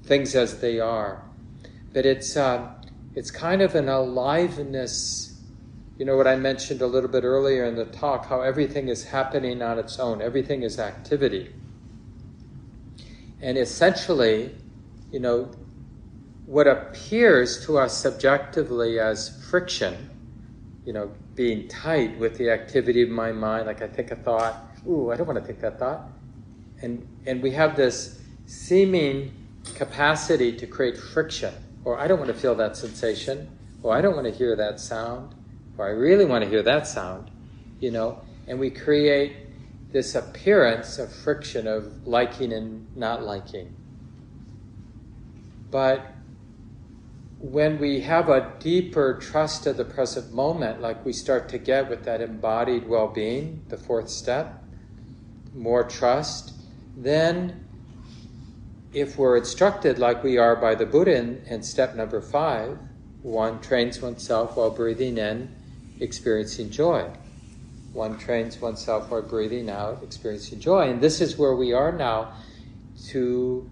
Things 0.04 0.34
as 0.34 0.60
they 0.60 0.78
are. 0.78 1.22
But 1.92 2.06
it's, 2.06 2.36
uh, 2.36 2.70
it's 3.18 3.30
kind 3.30 3.62
of 3.62 3.74
an 3.74 3.88
aliveness 3.88 5.28
you 5.98 6.04
know 6.04 6.16
what 6.16 6.28
I 6.28 6.36
mentioned 6.36 6.80
a 6.80 6.86
little 6.86 7.10
bit 7.10 7.24
earlier 7.24 7.64
in 7.64 7.74
the 7.74 7.84
talk, 7.86 8.26
how 8.26 8.40
everything 8.40 8.86
is 8.86 9.02
happening 9.02 9.60
on 9.62 9.80
its 9.80 9.98
own, 9.98 10.22
everything 10.22 10.62
is 10.62 10.78
activity. 10.78 11.52
And 13.42 13.58
essentially, 13.58 14.54
you 15.10 15.18
know, 15.18 15.50
what 16.46 16.68
appears 16.68 17.66
to 17.66 17.78
us 17.78 17.96
subjectively 17.96 19.00
as 19.00 19.44
friction, 19.50 20.08
you 20.86 20.92
know, 20.92 21.10
being 21.34 21.66
tight 21.66 22.16
with 22.16 22.38
the 22.38 22.50
activity 22.50 23.02
of 23.02 23.08
my 23.08 23.32
mind, 23.32 23.66
like 23.66 23.82
I 23.82 23.88
think 23.88 24.12
a 24.12 24.16
thought, 24.16 24.54
ooh, 24.88 25.10
I 25.10 25.16
don't 25.16 25.26
want 25.26 25.40
to 25.40 25.44
think 25.44 25.60
that 25.60 25.80
thought. 25.80 26.08
And, 26.80 27.06
and 27.26 27.42
we 27.42 27.50
have 27.50 27.74
this 27.74 28.20
seeming 28.46 29.34
capacity 29.74 30.52
to 30.52 30.66
create 30.68 30.96
friction, 30.96 31.54
or 31.88 31.98
I 31.98 32.06
don't 32.06 32.18
want 32.18 32.30
to 32.30 32.38
feel 32.38 32.54
that 32.56 32.76
sensation, 32.76 33.48
or 33.82 33.96
I 33.96 34.02
don't 34.02 34.14
want 34.14 34.26
to 34.26 34.30
hear 34.30 34.54
that 34.54 34.78
sound. 34.78 35.34
Or 35.78 35.86
I 35.86 35.92
really 35.92 36.26
want 36.26 36.44
to 36.44 36.50
hear 36.50 36.62
that 36.62 36.86
sound, 36.86 37.30
you 37.80 37.90
know, 37.90 38.20
and 38.46 38.60
we 38.60 38.68
create 38.68 39.34
this 39.90 40.14
appearance 40.14 40.98
of 40.98 41.10
friction 41.10 41.66
of 41.66 42.06
liking 42.06 42.52
and 42.52 42.94
not 42.94 43.22
liking. 43.22 43.74
But 45.70 46.12
when 47.38 47.78
we 47.78 48.00
have 48.00 48.28
a 48.28 48.52
deeper 48.58 49.14
trust 49.14 49.66
of 49.66 49.78
the 49.78 49.86
present 49.86 50.34
moment, 50.34 50.82
like 50.82 51.02
we 51.06 51.14
start 51.14 51.48
to 51.48 51.58
get 51.58 51.88
with 51.88 52.04
that 52.04 52.20
embodied 52.20 52.86
well 52.86 53.08
being, 53.08 53.64
the 53.68 53.78
fourth 53.78 54.10
step, 54.10 54.62
more 55.54 55.84
trust, 55.84 56.52
then 56.98 57.66
if 58.92 59.18
we're 59.18 59.36
instructed 59.36 59.98
like 59.98 60.22
we 60.22 60.38
are 60.38 60.56
by 60.56 60.74
the 60.74 60.86
Buddha 60.86 61.16
in, 61.16 61.42
in 61.46 61.62
step 61.62 61.94
number 61.94 62.20
five, 62.20 62.78
one 63.22 63.60
trains 63.60 64.00
oneself 64.00 64.56
while 64.56 64.70
breathing 64.70 65.18
in 65.18 65.54
experiencing 66.00 66.70
joy. 66.70 67.10
One 67.92 68.18
trains 68.18 68.60
oneself 68.60 69.10
while 69.10 69.22
breathing 69.22 69.68
out, 69.68 70.02
experiencing 70.02 70.60
joy. 70.60 70.90
And 70.90 71.00
this 71.00 71.20
is 71.20 71.36
where 71.36 71.54
we 71.54 71.72
are 71.72 71.92
now 71.92 72.32
to 73.08 73.68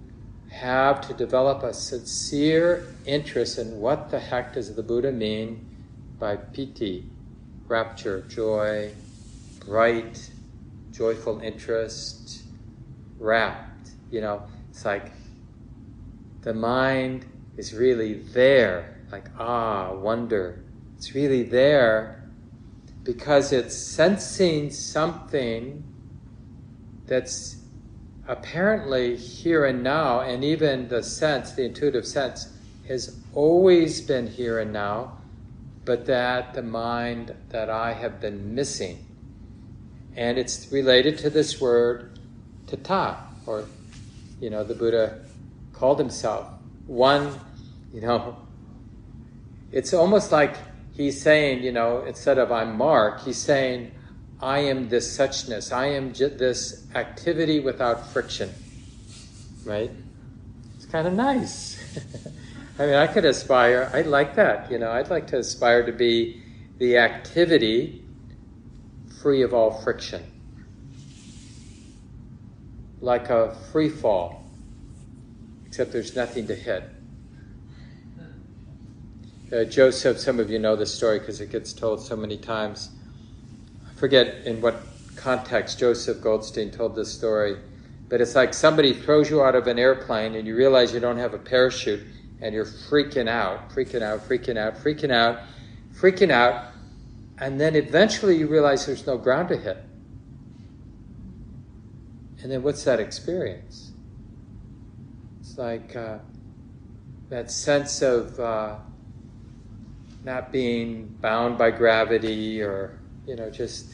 have 0.50 1.06
to 1.06 1.14
develop 1.14 1.62
a 1.62 1.72
sincere 1.72 2.94
interest 3.04 3.58
in 3.58 3.78
what 3.78 4.10
the 4.10 4.18
heck 4.18 4.54
does 4.54 4.74
the 4.74 4.82
Buddha 4.82 5.12
mean 5.12 5.66
by 6.18 6.36
piti, 6.36 7.04
rapture, 7.68 8.22
joy, 8.22 8.92
bright, 9.66 10.30
joyful 10.92 11.40
interest, 11.40 12.42
rapt. 13.18 13.90
You 14.10 14.22
know, 14.22 14.42
it's 14.76 14.84
like 14.84 15.10
the 16.42 16.52
mind 16.52 17.24
is 17.56 17.72
really 17.72 18.12
there, 18.34 19.00
like 19.10 19.24
ah, 19.38 19.94
wonder, 19.94 20.62
it's 20.98 21.14
really 21.14 21.44
there 21.44 22.28
because 23.02 23.54
it's 23.54 23.74
sensing 23.74 24.70
something 24.70 25.82
that's 27.06 27.56
apparently 28.28 29.16
here 29.16 29.64
and 29.64 29.82
now, 29.82 30.20
and 30.20 30.44
even 30.44 30.88
the 30.88 31.02
sense, 31.02 31.52
the 31.52 31.64
intuitive 31.64 32.06
sense, 32.06 32.52
has 32.86 33.16
always 33.32 34.02
been 34.02 34.26
here 34.26 34.58
and 34.58 34.74
now, 34.74 35.16
but 35.86 36.04
that 36.04 36.52
the 36.52 36.60
mind 36.60 37.34
that 37.48 37.70
I 37.70 37.94
have 37.94 38.20
been 38.20 38.54
missing. 38.54 39.06
And 40.14 40.36
it's 40.36 40.70
related 40.70 41.16
to 41.20 41.30
this 41.30 41.62
word 41.62 42.18
tata, 42.66 43.16
or, 43.46 43.64
you 44.40 44.50
know, 44.50 44.64
the 44.64 44.74
Buddha 44.74 45.24
called 45.72 45.98
himself. 45.98 46.48
One, 46.86 47.38
you 47.92 48.00
know, 48.00 48.36
it's 49.72 49.92
almost 49.92 50.32
like 50.32 50.56
he's 50.94 51.20
saying, 51.20 51.62
you 51.62 51.72
know, 51.72 52.04
instead 52.04 52.38
of 52.38 52.52
I'm 52.52 52.76
Mark, 52.76 53.22
he's 53.22 53.38
saying, 53.38 53.92
I 54.40 54.60
am 54.60 54.88
this 54.88 55.16
suchness. 55.16 55.72
I 55.72 55.86
am 55.86 56.12
j- 56.12 56.28
this 56.28 56.86
activity 56.94 57.60
without 57.60 58.06
friction. 58.08 58.52
Right? 59.64 59.90
It's 60.76 60.86
kind 60.86 61.06
of 61.06 61.14
nice. 61.14 61.82
I 62.78 62.86
mean, 62.86 62.94
I 62.94 63.06
could 63.06 63.24
aspire, 63.24 63.90
I'd 63.94 64.06
like 64.06 64.36
that, 64.36 64.70
you 64.70 64.78
know, 64.78 64.90
I'd 64.90 65.08
like 65.08 65.26
to 65.28 65.38
aspire 65.38 65.86
to 65.86 65.92
be 65.92 66.42
the 66.78 66.98
activity 66.98 68.04
free 69.22 69.40
of 69.42 69.54
all 69.54 69.80
friction. 69.82 70.22
Like 73.00 73.28
a 73.28 73.54
free 73.72 73.88
fall, 73.88 74.44
except 75.66 75.92
there's 75.92 76.16
nothing 76.16 76.46
to 76.46 76.54
hit. 76.54 76.84
Uh, 79.52 79.62
Joseph, 79.64 80.18
some 80.18 80.40
of 80.40 80.50
you 80.50 80.58
know 80.58 80.74
this 80.74 80.92
story 80.92 81.20
because 81.20 81.40
it 81.40 81.52
gets 81.52 81.72
told 81.72 82.00
so 82.00 82.16
many 82.16 82.36
times. 82.36 82.90
I 83.88 83.94
forget 83.94 84.44
in 84.44 84.60
what 84.60 84.82
context 85.14 85.78
Joseph 85.78 86.20
Goldstein 86.20 86.70
told 86.70 86.96
this 86.96 87.12
story, 87.12 87.56
but 88.08 88.20
it's 88.20 88.34
like 88.34 88.52
somebody 88.54 88.92
throws 88.92 89.30
you 89.30 89.42
out 89.42 89.54
of 89.54 89.68
an 89.68 89.78
airplane 89.78 90.34
and 90.34 90.48
you 90.48 90.56
realize 90.56 90.92
you 90.92 91.00
don't 91.00 91.18
have 91.18 91.32
a 91.32 91.38
parachute 91.38 92.04
and 92.40 92.54
you're 92.54 92.64
freaking 92.64 93.28
out, 93.28 93.70
freaking 93.70 94.02
out, 94.02 94.20
freaking 94.28 94.56
out, 94.56 94.74
freaking 94.76 95.12
out, 95.12 95.40
freaking 95.94 96.30
out, 96.30 96.72
and 97.38 97.60
then 97.60 97.76
eventually 97.76 98.36
you 98.36 98.48
realize 98.48 98.84
there's 98.84 99.06
no 99.06 99.16
ground 99.16 99.48
to 99.50 99.56
hit. 99.56 99.85
And 102.42 102.52
then 102.52 102.62
what's 102.62 102.84
that 102.84 103.00
experience? 103.00 103.92
It's 105.40 105.58
like 105.58 105.96
uh, 105.96 106.18
that 107.28 107.50
sense 107.50 108.02
of 108.02 108.38
uh, 108.38 108.76
not 110.24 110.52
being 110.52 111.06
bound 111.20 111.56
by 111.56 111.70
gravity 111.70 112.60
or, 112.62 112.98
you 113.26 113.36
know, 113.36 113.50
just 113.50 113.92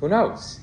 who 0.00 0.08
knows? 0.08 0.60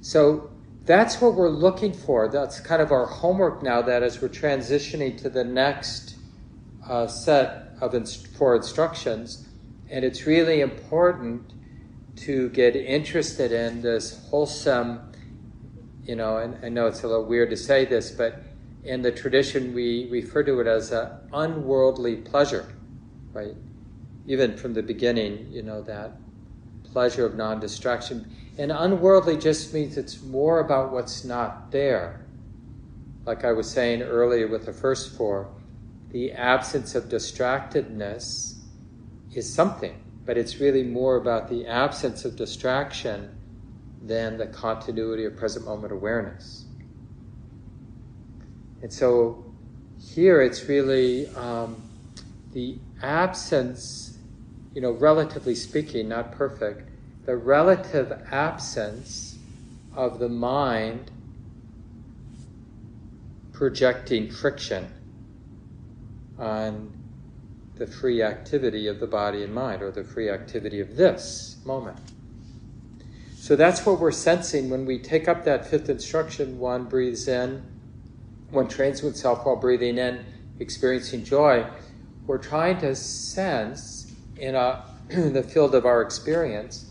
So 0.00 0.50
that's 0.84 1.20
what 1.20 1.34
we're 1.34 1.50
looking 1.50 1.92
for. 1.92 2.28
That's 2.28 2.60
kind 2.60 2.80
of 2.82 2.92
our 2.92 3.06
homework 3.06 3.62
now. 3.62 3.82
That 3.82 4.02
as 4.02 4.20
we're 4.20 4.28
transitioning 4.28 5.16
to 5.22 5.30
the 5.30 5.44
next 5.44 6.16
uh, 6.88 7.06
set 7.06 7.74
of 7.80 7.94
inst- 7.94 8.26
four 8.28 8.56
instructions, 8.56 9.46
and 9.90 10.04
it's 10.04 10.26
really 10.26 10.60
important 10.60 11.52
to 12.20 12.48
get 12.50 12.76
interested 12.76 13.52
in 13.52 13.82
this 13.82 14.26
wholesome. 14.28 15.00
You 16.04 16.16
know, 16.16 16.38
and 16.38 16.64
I 16.64 16.68
know 16.68 16.86
it's 16.86 17.02
a 17.02 17.08
little 17.08 17.24
weird 17.24 17.50
to 17.50 17.56
say 17.56 17.84
this, 17.84 18.10
but 18.10 18.42
in 18.84 19.02
the 19.02 19.12
tradition 19.12 19.74
we 19.74 20.08
refer 20.10 20.42
to 20.44 20.60
it 20.60 20.66
as 20.66 20.90
an 20.92 21.10
unworldly 21.32 22.16
pleasure, 22.16 22.74
right? 23.32 23.54
Even 24.26 24.56
from 24.56 24.74
the 24.74 24.82
beginning, 24.82 25.50
you 25.52 25.62
know 25.62 25.82
that 25.82 26.12
pleasure 26.84 27.24
of 27.24 27.36
non-distraction 27.36 28.34
and 28.58 28.72
unworldly 28.72 29.36
just 29.36 29.72
means 29.72 29.96
it's 29.96 30.22
more 30.22 30.60
about 30.60 30.92
what's 30.92 31.24
not 31.24 31.70
there. 31.70 32.26
Like 33.24 33.44
I 33.44 33.52
was 33.52 33.70
saying 33.70 34.02
earlier 34.02 34.48
with 34.48 34.66
the 34.66 34.72
first 34.72 35.16
four, 35.16 35.50
the 36.10 36.32
absence 36.32 36.94
of 36.94 37.04
distractedness 37.04 38.58
is 39.32 39.52
something, 39.52 40.02
but 40.30 40.38
it's 40.38 40.60
really 40.60 40.84
more 40.84 41.16
about 41.16 41.48
the 41.48 41.66
absence 41.66 42.24
of 42.24 42.36
distraction 42.36 43.36
than 44.00 44.38
the 44.38 44.46
continuity 44.46 45.24
of 45.24 45.36
present 45.36 45.64
moment 45.64 45.92
awareness. 45.92 46.66
And 48.80 48.92
so 48.92 49.44
here 49.98 50.40
it's 50.40 50.68
really 50.68 51.26
um, 51.34 51.82
the 52.52 52.78
absence, 53.02 54.18
you 54.72 54.80
know, 54.80 54.92
relatively 54.92 55.56
speaking, 55.56 56.08
not 56.08 56.30
perfect, 56.30 56.88
the 57.26 57.36
relative 57.36 58.12
absence 58.30 59.36
of 59.96 60.20
the 60.20 60.28
mind 60.28 61.10
projecting 63.52 64.30
friction 64.30 64.86
on 66.38 66.99
the 67.80 67.86
free 67.86 68.22
activity 68.22 68.88
of 68.88 69.00
the 69.00 69.06
body 69.06 69.42
and 69.42 69.54
mind, 69.54 69.80
or 69.80 69.90
the 69.90 70.04
free 70.04 70.28
activity 70.28 70.80
of 70.80 70.96
this 70.96 71.56
moment. 71.64 71.96
So 73.36 73.56
that's 73.56 73.86
what 73.86 73.98
we're 73.98 74.12
sensing 74.12 74.68
when 74.68 74.84
we 74.84 74.98
take 74.98 75.28
up 75.28 75.44
that 75.46 75.66
fifth 75.66 75.88
instruction. 75.88 76.58
One 76.58 76.84
breathes 76.84 77.26
in, 77.26 77.62
one 78.50 78.68
trains 78.68 79.02
oneself 79.02 79.46
while 79.46 79.56
breathing 79.56 79.96
in, 79.96 80.22
experiencing 80.58 81.24
joy. 81.24 81.66
We're 82.26 82.36
trying 82.36 82.76
to 82.80 82.94
sense 82.94 84.12
in, 84.36 84.56
a, 84.56 84.84
in 85.08 85.32
the 85.32 85.42
field 85.42 85.74
of 85.74 85.86
our 85.86 86.02
experience 86.02 86.84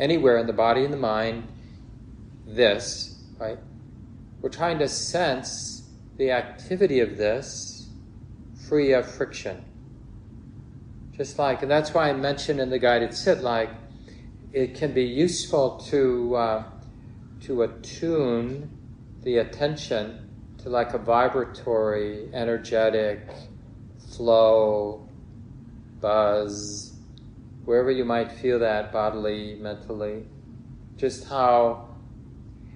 anywhere 0.00 0.38
in 0.38 0.46
the 0.46 0.54
body 0.54 0.84
and 0.84 0.92
the 0.92 0.98
mind 0.98 1.46
this, 2.46 3.22
right? 3.38 3.58
We're 4.40 4.48
trying 4.48 4.78
to 4.78 4.88
sense 4.88 5.82
the 6.16 6.30
activity 6.30 7.00
of 7.00 7.18
this 7.18 7.90
free 8.66 8.94
of 8.94 9.06
friction. 9.06 9.62
Just 11.16 11.38
like, 11.38 11.62
and 11.62 11.70
that's 11.70 11.94
why 11.94 12.10
I 12.10 12.12
mentioned 12.12 12.60
in 12.60 12.70
the 12.70 12.78
guided 12.78 13.14
sit, 13.14 13.40
like, 13.40 13.70
it 14.52 14.74
can 14.74 14.92
be 14.92 15.04
useful 15.04 15.78
to, 15.90 16.34
uh, 16.34 16.64
to 17.42 17.62
attune 17.62 18.70
the 19.22 19.38
attention 19.38 20.30
to 20.58 20.68
like 20.70 20.94
a 20.94 20.98
vibratory, 20.98 22.28
energetic 22.32 23.28
flow, 24.16 25.08
buzz, 26.00 26.94
wherever 27.64 27.90
you 27.90 28.04
might 28.04 28.30
feel 28.30 28.58
that 28.58 28.92
bodily, 28.92 29.56
mentally, 29.60 30.26
just 30.96 31.28
how, 31.28 31.88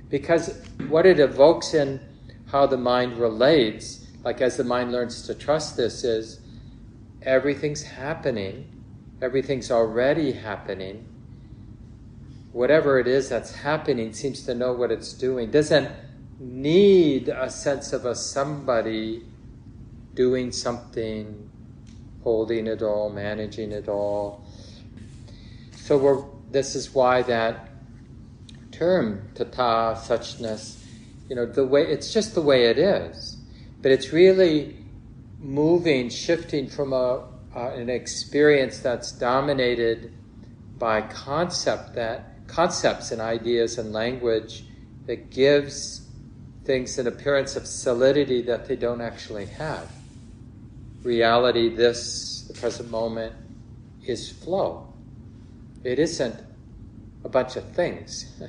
because 0.09 0.63
what 0.89 1.07
it 1.07 1.19
evokes 1.19 1.75
in 1.75 2.01
how 2.47 2.67
the 2.67 2.77
mind 2.77 3.19
relates, 3.19 4.07
like 4.25 4.41
as 4.41 4.57
the 4.57 4.65
mind 4.65 4.93
learns 4.93 5.23
to 5.23 5.35
trust 5.35 5.77
this, 5.77 6.05
is 6.05 6.41
everything's 7.23 7.83
happening, 7.83 8.83
everything's 9.21 9.71
already 9.71 10.33
happening. 10.33 11.07
Whatever 12.53 12.99
it 12.99 13.07
is 13.07 13.29
that's 13.29 13.55
happening 13.55 14.13
seems 14.13 14.43
to 14.47 14.55
know 14.55 14.73
what 14.73 14.91
it's 14.91 15.13
doing, 15.13 15.51
doesn't 15.51 15.91
need 16.41 17.29
a 17.29 17.51
sense 17.51 17.93
of 17.93 18.05
a 18.05 18.15
somebody 18.15 19.25
doing 20.15 20.53
something, 20.53 21.51
holding 22.23 22.67
it 22.67 22.83
all, 22.83 23.11
managing 23.11 23.73
it 23.73 23.89
all 23.89 24.45
so 25.89 26.39
this 26.51 26.75
is 26.75 26.93
why 26.93 27.23
that 27.23 27.71
term, 28.73 29.27
tata, 29.35 29.99
suchness, 29.99 30.85
you 31.31 31.35
know, 31.35 31.47
the 31.47 31.65
way, 31.65 31.81
it's 31.81 32.13
just 32.13 32.35
the 32.35 32.43
way 32.43 32.67
it 32.67 32.79
is. 32.79 33.39
But 33.81 33.93
it's 33.93 34.13
really 34.13 34.78
moving, 35.41 36.09
shifting 36.09 36.69
from 36.69 36.93
a, 36.93 37.25
uh, 37.55 37.71
an 37.75 37.89
experience 37.89 38.81
that's 38.81 39.13
dominated 39.13 40.13
by 40.79 41.03
concept 41.03 41.95
that 41.95 42.47
concepts 42.47 43.13
and 43.13 43.21
ideas 43.21 43.79
and 43.79 43.93
language 43.93 44.65
that 45.07 45.31
gives 45.31 46.09
things 46.65 46.99
an 46.99 47.07
appearance 47.07 47.57
of 47.57 47.67
solidity 47.67 48.43
that 48.43 48.67
they 48.67 48.77
don't 48.77 49.01
actually 49.01 49.47
have. 49.47 49.91
Reality, 51.03 51.75
this, 51.75 52.43
the 52.43 52.55
present 52.55 52.91
moment, 52.91 53.35
is 54.05 54.31
flow. 54.31 54.93
It 55.85 55.99
isn't 55.99 56.37
a 57.25 57.29
bunch 57.29 57.57
of 57.57 57.65
things. 57.73 58.41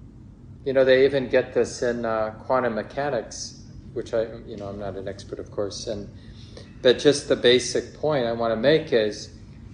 you 0.64 0.72
know, 0.72 0.84
they 0.84 1.04
even 1.04 1.28
get 1.28 1.52
this 1.52 1.82
in 1.82 2.04
uh, 2.04 2.30
quantum 2.40 2.74
mechanics, 2.74 3.62
which 3.92 4.14
I, 4.14 4.26
you 4.46 4.56
know, 4.56 4.68
I'm 4.68 4.78
not 4.78 4.96
an 4.96 5.08
expert, 5.08 5.38
of 5.38 5.50
course, 5.50 5.86
and 5.86 6.08
but 6.82 6.98
just 6.98 7.28
the 7.28 7.36
basic 7.36 7.94
point 7.94 8.26
I 8.26 8.32
want 8.32 8.52
to 8.52 8.56
make 8.56 8.92
is 8.92 9.30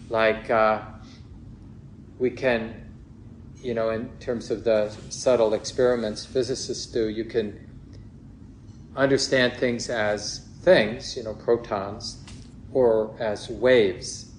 like 0.09 0.51
uh, 0.51 0.83
we 2.19 2.31
can, 2.31 2.91
you 3.63 3.75
know, 3.75 3.91
in 3.91 4.09
terms 4.19 4.51
of 4.51 4.65
the 4.65 4.91
subtle 5.11 5.55
experiments 5.55 6.25
physicists 6.25 6.87
do, 6.87 7.09
you 7.09 7.25
can 7.25 7.59
understand 8.97 9.55
things 9.55 9.91
as 9.91 10.47
things, 10.63 11.17
you 11.17 11.23
know, 11.23 11.35
protons, 11.35 12.23
or 12.73 13.15
as 13.21 13.49
waves 13.49 14.31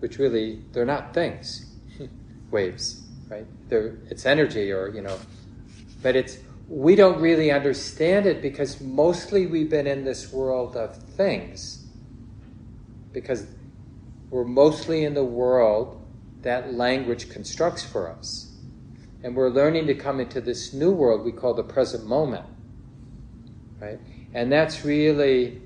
which 0.00 0.18
really 0.18 0.62
they're 0.72 0.84
not 0.84 1.12
things, 1.12 1.66
waves, 2.50 3.02
right? 3.28 3.46
They're, 3.68 3.98
it's 4.10 4.26
energy, 4.26 4.72
or 4.72 4.88
you 4.88 5.02
know, 5.02 5.18
but 6.02 6.16
it's 6.16 6.38
we 6.68 6.94
don't 6.94 7.20
really 7.20 7.50
understand 7.50 8.26
it 8.26 8.42
because 8.42 8.80
mostly 8.80 9.46
we've 9.46 9.70
been 9.70 9.86
in 9.86 10.04
this 10.04 10.32
world 10.32 10.76
of 10.76 10.98
things, 11.18 11.86
because 13.12 13.46
we're 14.30 14.44
mostly 14.44 15.04
in 15.04 15.12
the 15.12 15.24
world 15.24 16.02
that 16.42 16.72
language 16.72 17.28
constructs 17.28 17.84
for 17.84 18.10
us. 18.10 18.56
And 19.22 19.34
we're 19.34 19.50
learning 19.50 19.88
to 19.88 19.94
come 19.94 20.20
into 20.20 20.40
this 20.40 20.72
new 20.72 20.92
world 20.92 21.24
we 21.24 21.32
call 21.32 21.52
the 21.52 21.64
present 21.64 22.06
moment. 22.06 22.46
Right? 23.80 23.98
And 24.32 24.50
that's 24.50 24.84
really 24.84 25.60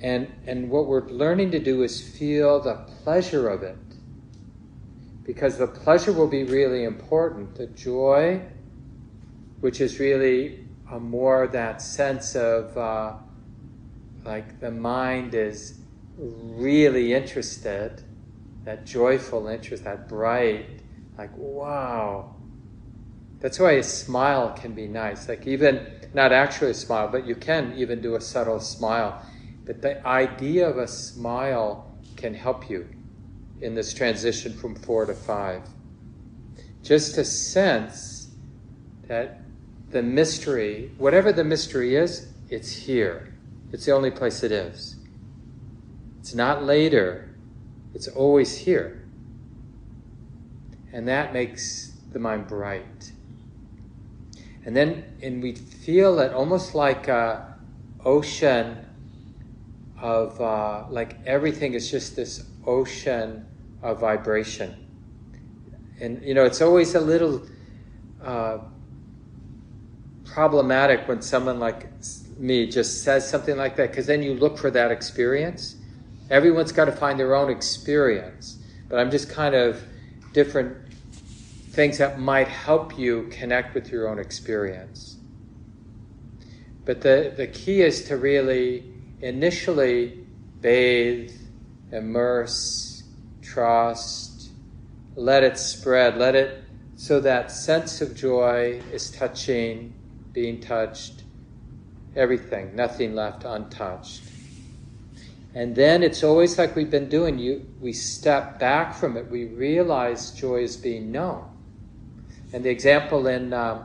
and 0.00 0.26
and 0.46 0.68
what 0.68 0.86
we're 0.86 1.08
learning 1.08 1.52
to 1.52 1.58
do 1.58 1.82
is 1.84 2.00
feel 2.00 2.60
the 2.60 2.74
pleasure 3.02 3.48
of 3.48 3.62
it. 3.62 3.76
Because 5.24 5.56
the 5.56 5.68
pleasure 5.68 6.12
will 6.12 6.28
be 6.28 6.44
really 6.44 6.84
important. 6.84 7.54
The 7.54 7.68
joy, 7.68 8.42
which 9.60 9.80
is 9.80 10.00
really 10.00 10.66
a 10.90 10.98
more 10.98 11.46
that 11.46 11.80
sense 11.80 12.34
of 12.34 12.76
uh, 12.76 13.14
like 14.24 14.60
the 14.60 14.70
mind 14.70 15.34
is 15.34 15.80
really 16.16 17.12
interested, 17.14 18.02
that 18.64 18.86
joyful 18.86 19.48
interest, 19.48 19.84
that 19.84 20.08
bright, 20.08 20.82
like, 21.18 21.36
wow. 21.36 22.36
That's 23.40 23.58
why 23.58 23.72
a 23.72 23.82
smile 23.82 24.52
can 24.52 24.72
be 24.72 24.86
nice. 24.86 25.28
Like, 25.28 25.46
even 25.46 25.86
not 26.14 26.32
actually 26.32 26.70
a 26.70 26.74
smile, 26.74 27.08
but 27.08 27.26
you 27.26 27.34
can 27.34 27.74
even 27.76 28.00
do 28.00 28.14
a 28.14 28.20
subtle 28.20 28.60
smile. 28.60 29.20
But 29.64 29.82
the 29.82 30.06
idea 30.06 30.68
of 30.68 30.78
a 30.78 30.86
smile 30.86 31.98
can 32.16 32.34
help 32.34 32.70
you 32.70 32.88
in 33.60 33.74
this 33.74 33.92
transition 33.92 34.52
from 34.52 34.74
four 34.74 35.06
to 35.06 35.14
five. 35.14 35.62
Just 36.82 37.14
to 37.16 37.24
sense 37.24 38.34
that 39.08 39.42
the 39.90 40.02
mystery, 40.02 40.90
whatever 40.98 41.32
the 41.32 41.44
mystery 41.44 41.96
is, 41.96 42.32
it's 42.48 42.72
here. 42.72 43.31
It's 43.72 43.86
the 43.86 43.92
only 43.92 44.10
place 44.10 44.42
it 44.42 44.52
is. 44.52 44.96
It's 46.20 46.34
not 46.34 46.62
later, 46.62 47.34
it's 47.94 48.06
always 48.06 48.56
here. 48.56 49.08
And 50.92 51.08
that 51.08 51.32
makes 51.32 51.92
the 52.12 52.18
mind 52.18 52.46
bright. 52.46 53.12
And 54.64 54.76
then, 54.76 55.04
and 55.22 55.42
we 55.42 55.54
feel 55.54 56.20
it 56.20 56.32
almost 56.32 56.74
like 56.74 57.08
a 57.08 57.56
ocean 58.04 58.78
of, 60.00 60.40
uh, 60.40 60.84
like 60.90 61.18
everything 61.26 61.74
is 61.74 61.90
just 61.90 62.14
this 62.14 62.44
ocean 62.66 63.46
of 63.82 64.00
vibration. 64.00 64.76
And, 66.00 66.22
you 66.22 66.34
know, 66.34 66.44
it's 66.44 66.60
always 66.60 66.94
a 66.94 67.00
little 67.00 67.46
uh, 68.22 68.58
problematic 70.24 71.08
when 71.08 71.22
someone 71.22 71.58
like 71.58 71.88
me 72.38 72.66
just 72.66 73.02
says 73.02 73.28
something 73.28 73.56
like 73.56 73.76
that, 73.76 73.90
because 73.90 74.06
then 74.06 74.22
you 74.22 74.34
look 74.34 74.58
for 74.58 74.70
that 74.70 74.90
experience 74.90 75.76
Everyone's 76.32 76.72
got 76.72 76.86
to 76.86 76.92
find 76.92 77.20
their 77.20 77.34
own 77.34 77.50
experience, 77.50 78.56
but 78.88 78.98
I'm 78.98 79.10
just 79.10 79.28
kind 79.28 79.54
of 79.54 79.82
different 80.32 80.74
things 81.72 81.98
that 81.98 82.20
might 82.20 82.48
help 82.48 82.98
you 82.98 83.28
connect 83.30 83.74
with 83.74 83.92
your 83.92 84.08
own 84.08 84.18
experience. 84.18 85.18
But 86.86 87.02
the, 87.02 87.34
the 87.36 87.46
key 87.48 87.82
is 87.82 88.04
to 88.04 88.16
really 88.16 88.82
initially 89.20 90.24
bathe, 90.62 91.32
immerse, 91.90 93.02
trust, 93.42 94.52
let 95.14 95.42
it 95.42 95.58
spread, 95.58 96.16
let 96.16 96.34
it, 96.34 96.64
so 96.96 97.20
that 97.20 97.50
sense 97.50 98.00
of 98.00 98.16
joy 98.16 98.80
is 98.90 99.10
touching, 99.10 99.92
being 100.32 100.60
touched, 100.62 101.21
everything, 102.16 102.74
nothing 102.76 103.14
left 103.14 103.44
untouched. 103.44 104.22
And 105.54 105.76
then 105.76 106.02
it's 106.02 106.22
always 106.24 106.56
like 106.56 106.74
we've 106.74 106.90
been 106.90 107.10
doing. 107.10 107.38
You, 107.38 107.66
we 107.80 107.92
step 107.92 108.58
back 108.58 108.94
from 108.94 109.18
it. 109.18 109.30
We 109.30 109.44
realize 109.46 110.30
joy 110.30 110.62
is 110.62 110.76
being 110.76 111.12
known. 111.12 111.44
And 112.54 112.64
the 112.64 112.70
example 112.70 113.26
in 113.26 113.52
um, 113.52 113.84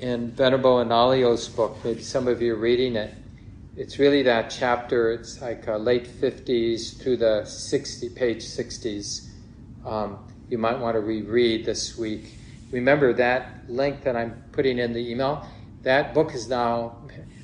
in 0.00 0.30
Venerable 0.30 0.76
Analayo's 0.76 1.48
book, 1.48 1.76
maybe 1.84 2.02
some 2.02 2.28
of 2.28 2.40
you 2.40 2.54
are 2.54 2.58
reading 2.58 2.96
it. 2.96 3.14
It's 3.76 3.98
really 3.98 4.22
that 4.22 4.48
chapter. 4.48 5.12
It's 5.12 5.42
like 5.42 5.68
uh, 5.68 5.76
late 5.76 6.06
fifties 6.06 6.94
through 6.94 7.18
the 7.18 7.44
sixty 7.44 8.08
page 8.08 8.42
sixties. 8.42 9.30
Um, 9.84 10.18
you 10.48 10.56
might 10.56 10.78
want 10.78 10.94
to 10.94 11.00
reread 11.00 11.66
this 11.66 11.98
week. 11.98 12.38
Remember 12.72 13.12
that 13.12 13.68
link 13.68 14.02
that 14.04 14.16
I'm 14.16 14.42
putting 14.52 14.78
in 14.78 14.94
the 14.94 15.10
email. 15.10 15.46
That 15.82 16.14
book 16.14 16.34
is 16.34 16.48
now. 16.48 16.96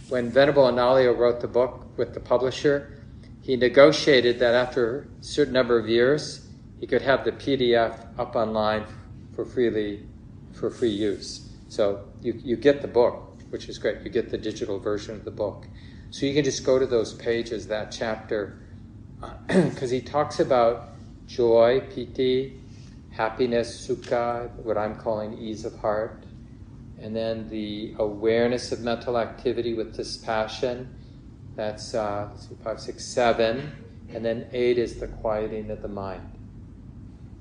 When 0.09 0.31
Venerable 0.31 0.63
Analayo 0.65 1.17
wrote 1.19 1.41
the 1.41 1.49
book 1.49 1.85
with 1.97 2.15
the 2.15 2.21
publisher, 2.21 3.03
he 3.43 3.57
negotiated 3.57 4.39
that 4.39 4.55
after 4.55 5.09
a 5.21 5.25
certain 5.25 5.53
number 5.53 5.79
of 5.79 5.89
years, 5.89 6.47
he 6.79 6.87
could 6.87 7.03
have 7.03 7.25
the 7.25 7.33
PDF 7.33 8.07
up 8.17 8.37
online 8.37 8.85
for 9.35 9.45
freely 9.45 10.07
for 10.53 10.71
free 10.71 10.91
use. 10.91 11.49
So 11.69 12.05
you, 12.23 12.41
you 12.45 12.57
get 12.57 12.83
the 12.83 12.89
book, 12.89 13.37
which 13.51 13.69
is 13.69 13.79
great. 13.79 14.03
You 14.03 14.11
get 14.11 14.31
the 14.31 14.39
digital 14.39 14.79
version 14.79 15.17
of 15.17 15.25
the 15.25 15.31
book. 15.33 15.67
So 16.11 16.25
you 16.25 16.35
can 16.35 16.45
just 16.45 16.65
go 16.65 16.79
to 16.79 16.87
those 16.87 17.13
pages, 17.15 17.67
that 17.67 17.91
chapter, 17.91 18.61
because 19.47 19.91
he 19.91 20.01
talks 20.01 20.39
about 20.39 20.91
joy, 21.27 21.81
piti, 21.93 22.61
happiness, 23.11 23.89
sukha, 23.89 24.51
what 24.57 24.79
I'm 24.79 24.97
calling 24.97 25.37
ease 25.37 25.65
of 25.65 25.77
heart, 25.79 26.26
and 27.07 27.15
then 27.15 27.49
the 27.51 27.95
awareness 28.01 28.73
of 28.73 28.81
mental 28.81 29.17
activity 29.17 29.75
with 29.75 29.95
dispassion, 29.95 30.93
that's 31.55 31.95
uh, 31.95 32.29
five, 32.65 32.81
six, 32.81 33.05
seven. 33.05 33.71
And 34.13 34.25
then 34.25 34.49
eight 34.53 34.77
is 34.77 34.99
the 34.99 35.07
quieting 35.07 35.71
of 35.71 35.83
the 35.83 35.89
mind. 35.89 36.29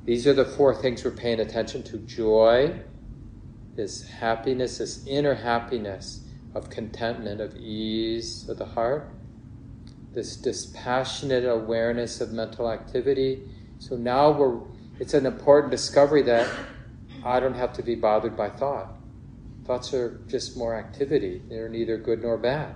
These 0.03 0.27
are 0.27 0.35
the 0.35 0.45
four 0.45 0.75
things 0.75 1.03
we're 1.03 1.09
paying 1.09 1.39
attention 1.39 1.81
to 1.81 1.97
joy, 1.97 2.79
this 3.75 4.07
happiness, 4.07 4.77
this 4.77 5.03
inner 5.07 5.33
happiness 5.33 6.23
of 6.53 6.69
contentment, 6.69 7.41
of 7.41 7.55
ease 7.57 8.47
of 8.47 8.59
the 8.59 8.65
heart, 8.65 9.09
this 10.13 10.35
dispassionate 10.35 11.43
awareness 11.43 12.21
of 12.21 12.31
mental 12.31 12.69
activity. 12.69 13.41
So 13.79 13.97
now 13.97 14.29
we're, 14.29 14.59
it's 14.99 15.15
an 15.15 15.25
important 15.25 15.71
discovery 15.71 16.21
that 16.21 16.47
I 17.23 17.39
don't 17.39 17.55
have 17.55 17.73
to 17.73 17.81
be 17.81 17.95
bothered 17.95 18.37
by 18.37 18.51
thought. 18.51 18.94
Thoughts 19.65 19.93
are 19.93 20.19
just 20.27 20.55
more 20.55 20.75
activity, 20.75 21.41
they're 21.49 21.69
neither 21.69 21.97
good 21.97 22.21
nor 22.21 22.37
bad. 22.37 22.75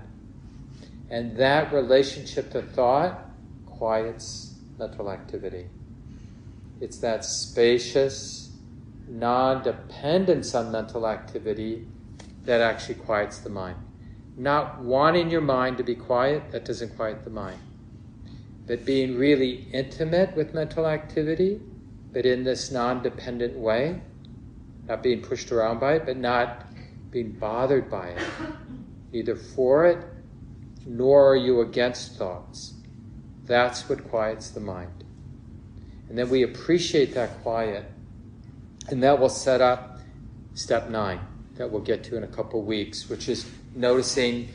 And 1.09 1.37
that 1.37 1.71
relationship 1.73 2.51
to 2.51 2.61
thought 2.61 3.29
quiets 3.65 4.55
mental 4.77 5.11
activity. 5.11 5.67
It's 6.81 6.97
that 6.99 7.25
spacious, 7.25 8.51
non 9.07 9.63
dependence 9.63 10.55
on 10.55 10.71
mental 10.71 11.07
activity 11.07 11.87
that 12.43 12.61
actually 12.61 12.95
quiets 12.95 13.39
the 13.39 13.49
mind. 13.49 13.77
Not 14.37 14.79
wanting 14.81 15.29
your 15.29 15.41
mind 15.41 15.77
to 15.77 15.83
be 15.83 15.95
quiet, 15.95 16.51
that 16.51 16.65
doesn't 16.65 16.95
quiet 16.95 17.23
the 17.23 17.29
mind. 17.29 17.59
But 18.65 18.85
being 18.85 19.17
really 19.17 19.67
intimate 19.73 20.35
with 20.35 20.53
mental 20.53 20.87
activity, 20.87 21.59
but 22.13 22.25
in 22.25 22.43
this 22.43 22.71
non 22.71 23.03
dependent 23.03 23.57
way, 23.57 24.01
not 24.87 25.03
being 25.03 25.21
pushed 25.21 25.51
around 25.51 25.79
by 25.79 25.95
it, 25.95 26.05
but 26.05 26.17
not 26.17 26.68
being 27.11 27.31
bothered 27.31 27.89
by 27.89 28.09
it, 28.09 28.21
neither 29.11 29.35
for 29.35 29.85
it 29.87 30.05
nor 30.85 31.31
are 31.31 31.35
you 31.35 31.61
against 31.61 32.17
thoughts. 32.17 32.73
That's 33.45 33.87
what 33.89 34.07
quiets 34.09 34.49
the 34.49 34.59
mind. 34.59 35.03
And 36.07 36.17
then 36.17 36.29
we 36.29 36.43
appreciate 36.43 37.13
that 37.13 37.41
quiet, 37.43 37.85
and 38.89 39.03
that 39.03 39.19
will 39.19 39.29
set 39.29 39.61
up 39.61 39.99
step 40.53 40.89
nine 40.89 41.19
that 41.55 41.69
we'll 41.69 41.81
get 41.81 42.03
to 42.05 42.17
in 42.17 42.23
a 42.23 42.27
couple 42.27 42.61
weeks, 42.63 43.09
which 43.09 43.29
is 43.29 43.49
noticing, 43.75 44.49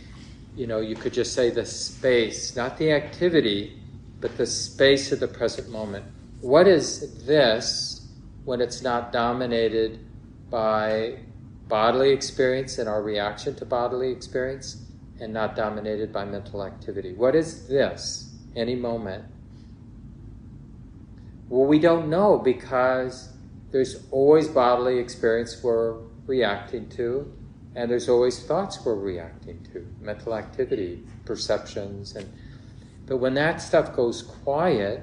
you 0.57 0.67
know, 0.67 0.81
you 0.81 0.97
could 0.97 1.13
just 1.13 1.35
say 1.35 1.51
the 1.51 1.65
space, 1.65 2.57
not 2.57 2.79
the 2.79 2.93
activity, 2.93 3.79
but 4.21 4.37
the 4.37 4.47
space 4.47 5.13
of 5.13 5.21
the 5.21 5.29
present 5.29 5.69
moment. 5.69 6.05
What 6.41 6.67
is 6.67 7.25
this 7.25 8.09
when 8.45 8.61
it's 8.61 8.83
not 8.83 9.13
dominated 9.13 10.01
by 10.51 11.19
bodily 11.69 12.11
experience 12.11 12.79
and 12.79 12.89
our 12.89 13.03
reaction 13.03 13.55
to 13.57 13.65
bodily 13.65 14.11
experience? 14.11 14.85
and 15.21 15.33
not 15.33 15.55
dominated 15.55 16.13
by 16.13 16.25
mental 16.25 16.65
activity. 16.65 17.13
What 17.13 17.35
is 17.35 17.69
this? 17.69 18.35
Any 18.57 18.75
moment. 18.75 19.25
Well, 21.49 21.67
we 21.67 21.79
don't 21.79 22.09
know 22.09 22.39
because 22.39 23.31
there's 23.71 24.05
always 24.11 24.49
bodily 24.49 24.99
experience 24.99 25.63
we're 25.63 25.99
reacting 26.27 26.89
to, 26.91 27.33
and 27.75 27.91
there's 27.91 28.09
always 28.09 28.45
thoughts 28.45 28.85
we're 28.85 28.95
reacting 28.95 29.63
to, 29.73 29.87
mental 30.01 30.35
activity, 30.35 31.03
perceptions, 31.25 32.15
and 32.15 32.31
but 33.07 33.19
when 33.19 33.35
that 33.35 33.61
stuff 33.61 33.95
goes 33.95 34.23
quiet, 34.23 35.03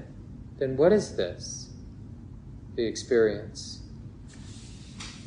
then 0.58 0.76
what 0.76 0.92
is 0.92 1.16
this? 1.16 1.70
The 2.76 2.84
experience. 2.84 3.84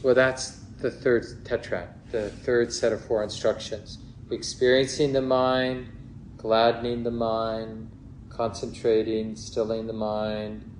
Well, 0.02 0.16
that's 0.16 0.63
the 0.78 0.90
third 0.90 1.24
tetrad, 1.44 1.88
the 2.10 2.30
third 2.30 2.72
set 2.72 2.92
of 2.92 3.04
four 3.04 3.22
instructions 3.22 3.98
experiencing 4.30 5.12
the 5.12 5.22
mind, 5.22 5.88
gladdening 6.36 7.02
the 7.02 7.10
mind, 7.10 7.90
concentrating, 8.28 9.36
stilling 9.36 9.86
the 9.86 9.92
mind, 9.92 10.70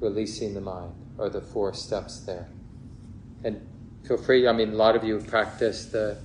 releasing 0.00 0.54
the 0.54 0.60
mind 0.60 0.92
are 1.18 1.28
the 1.28 1.40
four 1.40 1.72
steps 1.74 2.20
there. 2.20 2.48
And 3.44 3.66
feel 4.06 4.16
free, 4.16 4.46
I 4.48 4.52
mean, 4.52 4.72
a 4.72 4.76
lot 4.76 4.96
of 4.96 5.04
you 5.04 5.14
have 5.14 5.26
practiced 5.26 5.92
the, 5.92 6.18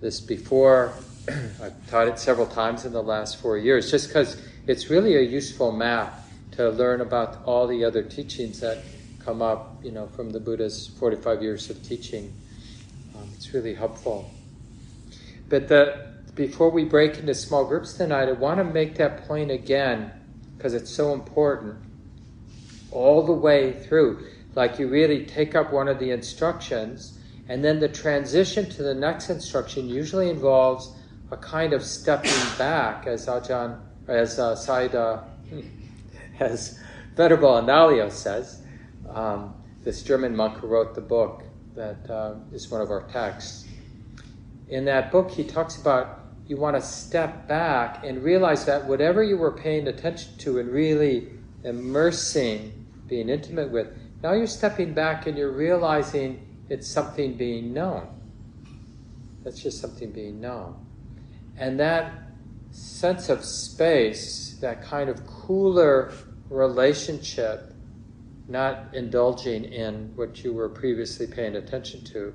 this 0.00 0.20
before. 0.20 0.92
I've 1.62 1.90
taught 1.90 2.08
it 2.08 2.18
several 2.18 2.46
times 2.46 2.84
in 2.84 2.92
the 2.92 3.02
last 3.02 3.40
four 3.40 3.58
years, 3.58 3.90
just 3.90 4.08
because 4.08 4.40
it's 4.66 4.90
really 4.90 5.16
a 5.16 5.22
useful 5.22 5.72
map 5.72 6.22
to 6.52 6.70
learn 6.70 7.00
about 7.00 7.42
all 7.44 7.66
the 7.66 7.84
other 7.84 8.02
teachings 8.02 8.60
that 8.60 8.82
come 9.26 9.42
up, 9.42 9.84
you 9.84 9.90
know, 9.90 10.06
from 10.06 10.30
the 10.30 10.38
Buddha's 10.38 10.86
45 10.86 11.42
years 11.42 11.68
of 11.68 11.82
teaching. 11.82 12.32
Um, 13.16 13.28
it's 13.34 13.52
really 13.52 13.74
helpful. 13.74 14.30
But 15.48 15.66
the, 15.66 16.12
before 16.36 16.70
we 16.70 16.84
break 16.84 17.18
into 17.18 17.34
small 17.34 17.64
groups 17.64 17.94
tonight, 17.94 18.28
I 18.28 18.32
want 18.32 18.58
to 18.58 18.64
make 18.64 18.94
that 18.94 19.26
point 19.26 19.50
again 19.50 20.12
because 20.56 20.74
it's 20.74 20.90
so 20.90 21.12
important. 21.12 21.74
All 22.92 23.26
the 23.26 23.32
way 23.32 23.72
through, 23.72 24.24
like 24.54 24.78
you 24.78 24.86
really 24.86 25.26
take 25.26 25.56
up 25.56 25.72
one 25.72 25.88
of 25.88 25.98
the 25.98 26.12
instructions, 26.12 27.18
and 27.48 27.64
then 27.64 27.80
the 27.80 27.88
transition 27.88 28.70
to 28.70 28.84
the 28.84 28.94
next 28.94 29.28
instruction 29.28 29.88
usually 29.88 30.30
involves 30.30 30.92
a 31.32 31.36
kind 31.36 31.72
of 31.72 31.82
stepping 31.84 32.30
back, 32.56 33.08
as 33.08 33.26
Ajahn, 33.26 33.80
as 34.06 34.38
uh, 34.38 34.54
Saida, 34.54 35.24
as 36.40 36.78
Venerable 37.16 37.50
Analayo 37.50 38.10
says, 38.10 38.62
um, 39.10 39.54
this 39.82 40.02
German 40.02 40.34
monk 40.34 40.58
who 40.58 40.66
wrote 40.66 40.94
the 40.94 41.00
book 41.00 41.44
that 41.74 42.10
uh, 42.10 42.34
is 42.52 42.70
one 42.70 42.80
of 42.80 42.90
our 42.90 43.02
texts. 43.08 43.66
In 44.68 44.84
that 44.86 45.12
book, 45.12 45.30
he 45.30 45.44
talks 45.44 45.76
about 45.80 46.20
you 46.48 46.56
want 46.56 46.76
to 46.76 46.82
step 46.82 47.48
back 47.48 48.04
and 48.04 48.22
realize 48.22 48.64
that 48.66 48.84
whatever 48.86 49.22
you 49.22 49.36
were 49.36 49.52
paying 49.52 49.88
attention 49.88 50.36
to 50.38 50.58
and 50.58 50.70
really 50.70 51.30
immersing, 51.64 52.86
being 53.08 53.28
intimate 53.28 53.70
with, 53.70 53.88
now 54.22 54.32
you're 54.32 54.46
stepping 54.46 54.94
back 54.94 55.26
and 55.26 55.36
you're 55.36 55.52
realizing 55.52 56.64
it's 56.68 56.88
something 56.88 57.34
being 57.34 57.72
known. 57.72 58.08
That's 59.42 59.60
just 59.60 59.80
something 59.80 60.10
being 60.12 60.40
known. 60.40 60.84
And 61.56 61.78
that 61.80 62.12
sense 62.70 63.28
of 63.28 63.44
space, 63.44 64.56
that 64.60 64.82
kind 64.82 65.08
of 65.08 65.26
cooler 65.26 66.12
relationship, 66.50 67.72
not 68.48 68.94
indulging 68.94 69.64
in 69.64 70.12
what 70.14 70.44
you 70.44 70.52
were 70.52 70.68
previously 70.68 71.26
paying 71.26 71.56
attention 71.56 72.04
to, 72.04 72.32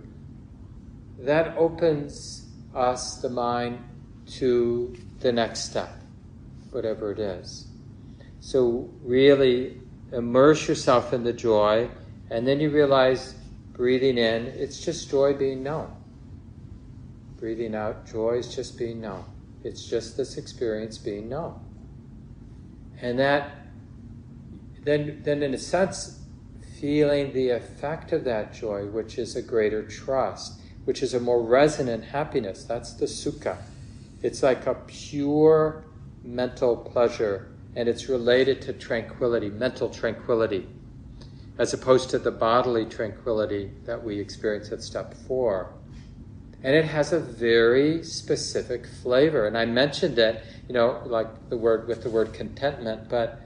that 1.19 1.57
opens 1.57 2.49
us, 2.75 3.17
the 3.17 3.29
mind, 3.29 3.79
to 4.25 4.95
the 5.19 5.31
next 5.31 5.61
step, 5.69 5.93
whatever 6.71 7.11
it 7.11 7.19
is. 7.19 7.67
So, 8.39 8.89
really 9.03 9.79
immerse 10.11 10.67
yourself 10.67 11.13
in 11.13 11.23
the 11.23 11.33
joy, 11.33 11.89
and 12.29 12.47
then 12.47 12.59
you 12.59 12.69
realize 12.69 13.35
breathing 13.73 14.17
in, 14.17 14.47
it's 14.47 14.79
just 14.79 15.09
joy 15.09 15.33
being 15.33 15.63
known. 15.63 15.93
Breathing 17.37 17.75
out, 17.75 18.05
joy 18.05 18.33
is 18.33 18.53
just 18.53 18.77
being 18.77 19.01
known. 19.01 19.23
It's 19.63 19.85
just 19.85 20.17
this 20.17 20.37
experience 20.37 20.97
being 20.97 21.29
known. 21.29 21.59
And 23.01 23.17
that, 23.19 23.60
then, 24.83 25.21
then 25.23 25.43
in 25.43 25.53
a 25.53 25.57
sense, 25.57 26.19
feeling 26.79 27.31
the 27.33 27.49
effect 27.49 28.11
of 28.11 28.23
that 28.23 28.53
joy, 28.53 28.85
which 28.87 29.17
is 29.17 29.35
a 29.35 29.41
greater 29.41 29.83
trust, 29.83 30.59
which 30.85 31.03
is 31.03 31.13
a 31.13 31.19
more 31.19 31.41
resonant 31.41 32.03
happiness. 32.03 32.63
That's 32.63 32.93
the 32.93 33.05
sukha. 33.05 33.57
It's 34.23 34.41
like 34.41 34.65
a 34.65 34.75
pure 34.87 35.83
mental 36.23 36.75
pleasure, 36.75 37.51
and 37.75 37.87
it's 37.87 38.09
related 38.09 38.61
to 38.63 38.73
tranquility, 38.73 39.49
mental 39.49 39.89
tranquility, 39.89 40.67
as 41.57 41.73
opposed 41.73 42.09
to 42.11 42.19
the 42.19 42.31
bodily 42.31 42.85
tranquility 42.85 43.71
that 43.85 44.03
we 44.03 44.19
experience 44.19 44.71
at 44.71 44.81
step 44.81 45.13
four. 45.13 45.73
And 46.63 46.75
it 46.75 46.85
has 46.85 47.11
a 47.11 47.19
very 47.19 48.03
specific 48.03 48.85
flavor. 48.85 49.47
And 49.47 49.57
I 49.57 49.65
mentioned 49.65 50.19
it, 50.19 50.43
you 50.67 50.73
know, 50.73 51.01
like 51.05 51.49
the 51.49 51.57
word 51.57 51.87
with 51.87 52.03
the 52.03 52.09
word 52.09 52.33
contentment, 52.33 53.09
but 53.09 53.41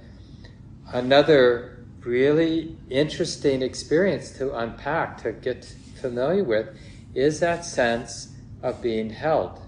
another 0.93 1.85
really 2.01 2.77
interesting 2.89 3.61
experience 3.61 4.31
to 4.31 4.55
unpack, 4.55 5.21
to 5.23 5.31
get 5.31 5.65
familiar 5.99 6.43
with, 6.43 6.67
is 7.13 7.39
that 7.39 7.65
sense 7.65 8.33
of 8.61 8.81
being 8.81 9.09
held 9.09 9.61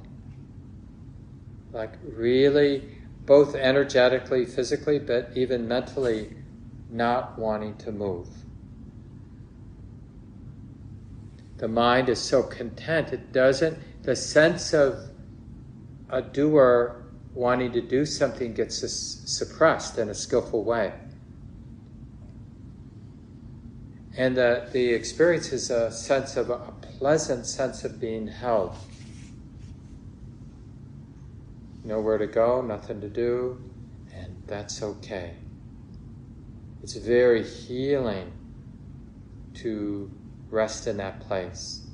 like 1.78 1.94
really 2.04 2.84
both 3.26 3.56
energetically, 3.56 4.46
physically, 4.46 5.00
but 5.00 5.32
even 5.36 5.68
mentally 5.68 6.36
not 6.90 7.38
wanting 7.38 7.76
to 7.78 7.92
move. 7.92 8.28
The 11.58 11.68
mind 11.68 12.10
is 12.10 12.20
so 12.20 12.44
content, 12.44 13.14
it 13.14 13.32
doesn't, 13.32 13.78
the 14.04 14.16
sense 14.16 14.74
of 14.74 15.10
a 16.10 16.22
doer 16.22 17.04
wanting 17.34 17.72
to 17.74 17.82
do 17.82 18.06
something 18.06 18.54
gets 18.54 18.78
suppressed 18.78 19.98
in 19.98 20.10
a 20.10 20.16
skillful 20.16 20.64
way. 20.64 20.94
And 24.18 24.36
the, 24.36 24.68
the 24.72 24.94
experience 24.94 25.54
is 25.54 25.70
a 25.70 25.92
sense 25.92 26.38
of 26.38 26.50
a 26.50 26.74
pleasant 26.82 27.46
sense 27.46 27.84
of 27.84 28.02
being 28.02 28.28
held 28.28 28.76
nowhere 31.84 32.18
to 32.18 32.26
go, 32.26 32.62
nothing 32.62 33.00
to 33.02 33.10
do, 33.10 33.62
and 34.14 34.36
that's 34.48 34.82
okay. 34.82 35.36
It's 36.82 36.96
very 36.96 37.44
healing 37.44 38.34
to 39.56 40.12
rest 40.50 40.88
in 40.88 40.98
that 40.98 41.20
place. 41.22 41.86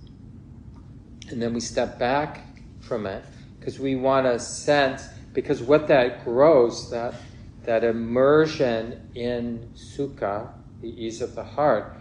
And 1.29 1.41
then 1.41 1.53
we 1.53 1.59
step 1.59 1.99
back 1.99 2.47
from 2.79 3.05
it 3.05 3.25
because 3.59 3.79
we 3.79 3.95
want 3.95 4.27
to 4.27 4.39
sense, 4.39 5.07
because 5.33 5.61
what 5.61 5.89
that 5.89 6.23
grows, 6.23 6.89
that, 6.89 7.15
that 7.63 7.83
immersion 7.83 9.09
in 9.13 9.69
sukha, 9.75 10.49
the 10.81 10.89
ease 10.89 11.21
of 11.21 11.35
the 11.35 11.43
heart, 11.43 11.97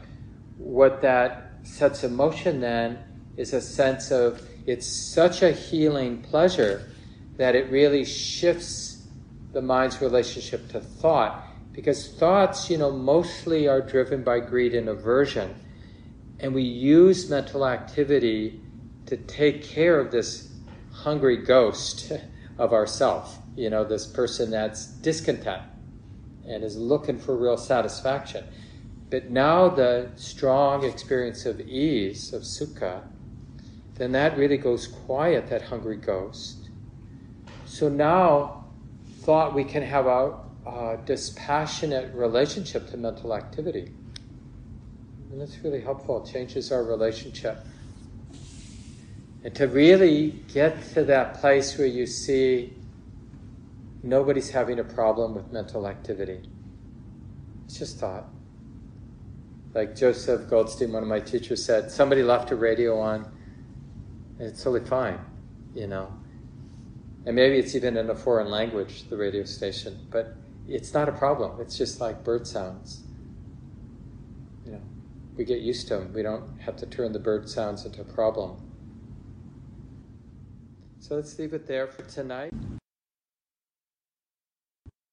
what 0.62 1.03
that 1.03 1.53
sets 1.64 2.05
in 2.05 2.14
motion 2.14 2.61
then 2.61 2.98
is 3.37 3.53
a 3.53 3.61
sense 3.61 4.11
of 4.11 4.42
it's 4.66 4.87
such 4.87 5.42
a 5.42 5.51
healing 5.51 6.22
pleasure 6.22 6.88
that 7.37 7.55
it 7.55 7.70
really 7.70 8.05
shifts 8.05 9.07
the 9.53 9.62
mind's 9.62 10.01
relationship 10.01 10.68
to 10.70 10.81
thought 10.81 11.44
because 11.72 12.09
thoughts, 12.14 12.68
you 12.70 12.77
know, 12.79 12.90
mostly 12.92 13.66
are 13.66 13.81
driven 13.81 14.22
by 14.22 14.40
greed 14.40 14.75
and 14.75 14.88
aversion. 14.88 15.55
And 16.38 16.55
we 16.55 16.62
use 16.62 17.31
mental 17.31 17.66
activity 17.66 18.61
to 19.07 19.16
take 19.16 19.62
care 19.62 19.98
of 19.98 20.11
this 20.11 20.53
hungry 20.92 21.38
ghost 21.38 22.12
of 22.59 22.72
ourself, 22.72 23.38
you 23.57 23.70
know, 23.70 23.85
this 23.85 24.07
person 24.07 24.51
that's 24.51 24.87
discontent 24.87 25.62
and 26.46 26.62
is 26.62 26.77
looking 26.77 27.18
for 27.18 27.37
real 27.37 27.57
satisfaction. 27.57 28.44
But 29.12 29.29
now 29.29 29.68
the 29.68 30.09
strong 30.16 30.85
experience 30.85 31.44
of 31.44 31.61
ease, 31.61 32.33
of 32.33 32.44
sukha, 32.44 33.03
then 33.96 34.12
that 34.12 34.38
really 34.38 34.57
goes 34.57 34.87
quiet, 34.87 35.51
that 35.51 35.61
hungry 35.61 35.98
ghost. 35.98 36.70
So 37.66 37.90
now, 37.90 38.64
thought 39.20 39.53
we 39.53 39.64
can 39.64 39.83
have 39.83 40.07
a, 40.07 40.38
a 40.66 40.98
dispassionate 41.05 42.14
relationship 42.14 42.88
to 42.88 42.96
mental 42.96 43.35
activity. 43.35 43.92
And 45.31 45.38
that's 45.38 45.59
really 45.62 45.83
helpful. 45.83 46.25
It 46.25 46.33
changes 46.33 46.72
our 46.72 46.83
relationship. 46.83 47.59
And 49.44 49.55
to 49.57 49.68
really 49.68 50.42
get 50.55 50.83
to 50.94 51.05
that 51.05 51.38
place 51.38 51.77
where 51.77 51.87
you 51.87 52.07
see 52.07 52.72
nobody's 54.03 54.48
having 54.48 54.79
a 54.79 54.85
problem 54.85 55.35
with 55.35 55.53
mental 55.53 55.87
activity. 55.87 56.48
It's 57.66 57.79
just 57.79 57.98
thought. 57.98 58.25
Like 59.74 59.96
Joseph 59.96 60.50
Goldstein, 60.50 60.92
one 60.92 61.02
of 61.02 61.08
my 61.08 61.20
teachers, 61.20 61.64
said, 61.64 61.90
somebody 61.90 62.22
left 62.22 62.50
a 62.50 62.56
radio 62.56 62.98
on, 62.98 63.30
it's 64.38 64.62
totally 64.62 64.85
fine, 64.85 65.18
you 65.74 65.87
know. 65.87 66.12
And 67.24 67.37
maybe 67.37 67.56
it's 67.56 67.74
even 67.74 67.96
in 67.96 68.11
a 68.11 68.14
foreign 68.14 68.50
language, 68.50 69.08
the 69.08 69.16
radio 69.16 69.44
station, 69.44 70.06
but 70.11 70.35
it's 70.68 70.92
not 70.92 71.08
a 71.08 71.12
problem. 71.12 71.61
It's 71.61 71.78
just 71.78 72.00
like 72.00 72.22
bird 72.24 72.46
sounds. 72.46 73.04
You 74.66 74.72
know, 74.72 74.82
we 75.37 75.44
get 75.44 75.61
used 75.61 75.88
to 75.88 75.98
them. 75.98 76.12
We 76.12 76.22
don't 76.22 76.58
have 76.61 76.76
to 76.76 76.87
turn 76.87 77.12
the 77.12 77.18
bird 77.18 77.48
sounds 77.48 77.87
into 77.87 78.00
a 78.00 78.04
problem. 78.04 78.61
So 80.98 81.16
let's 81.16 81.38
leave 81.38 81.54
it 81.54 81.66
there 81.66 81.87
for 81.87 82.02
tonight. 82.02 82.52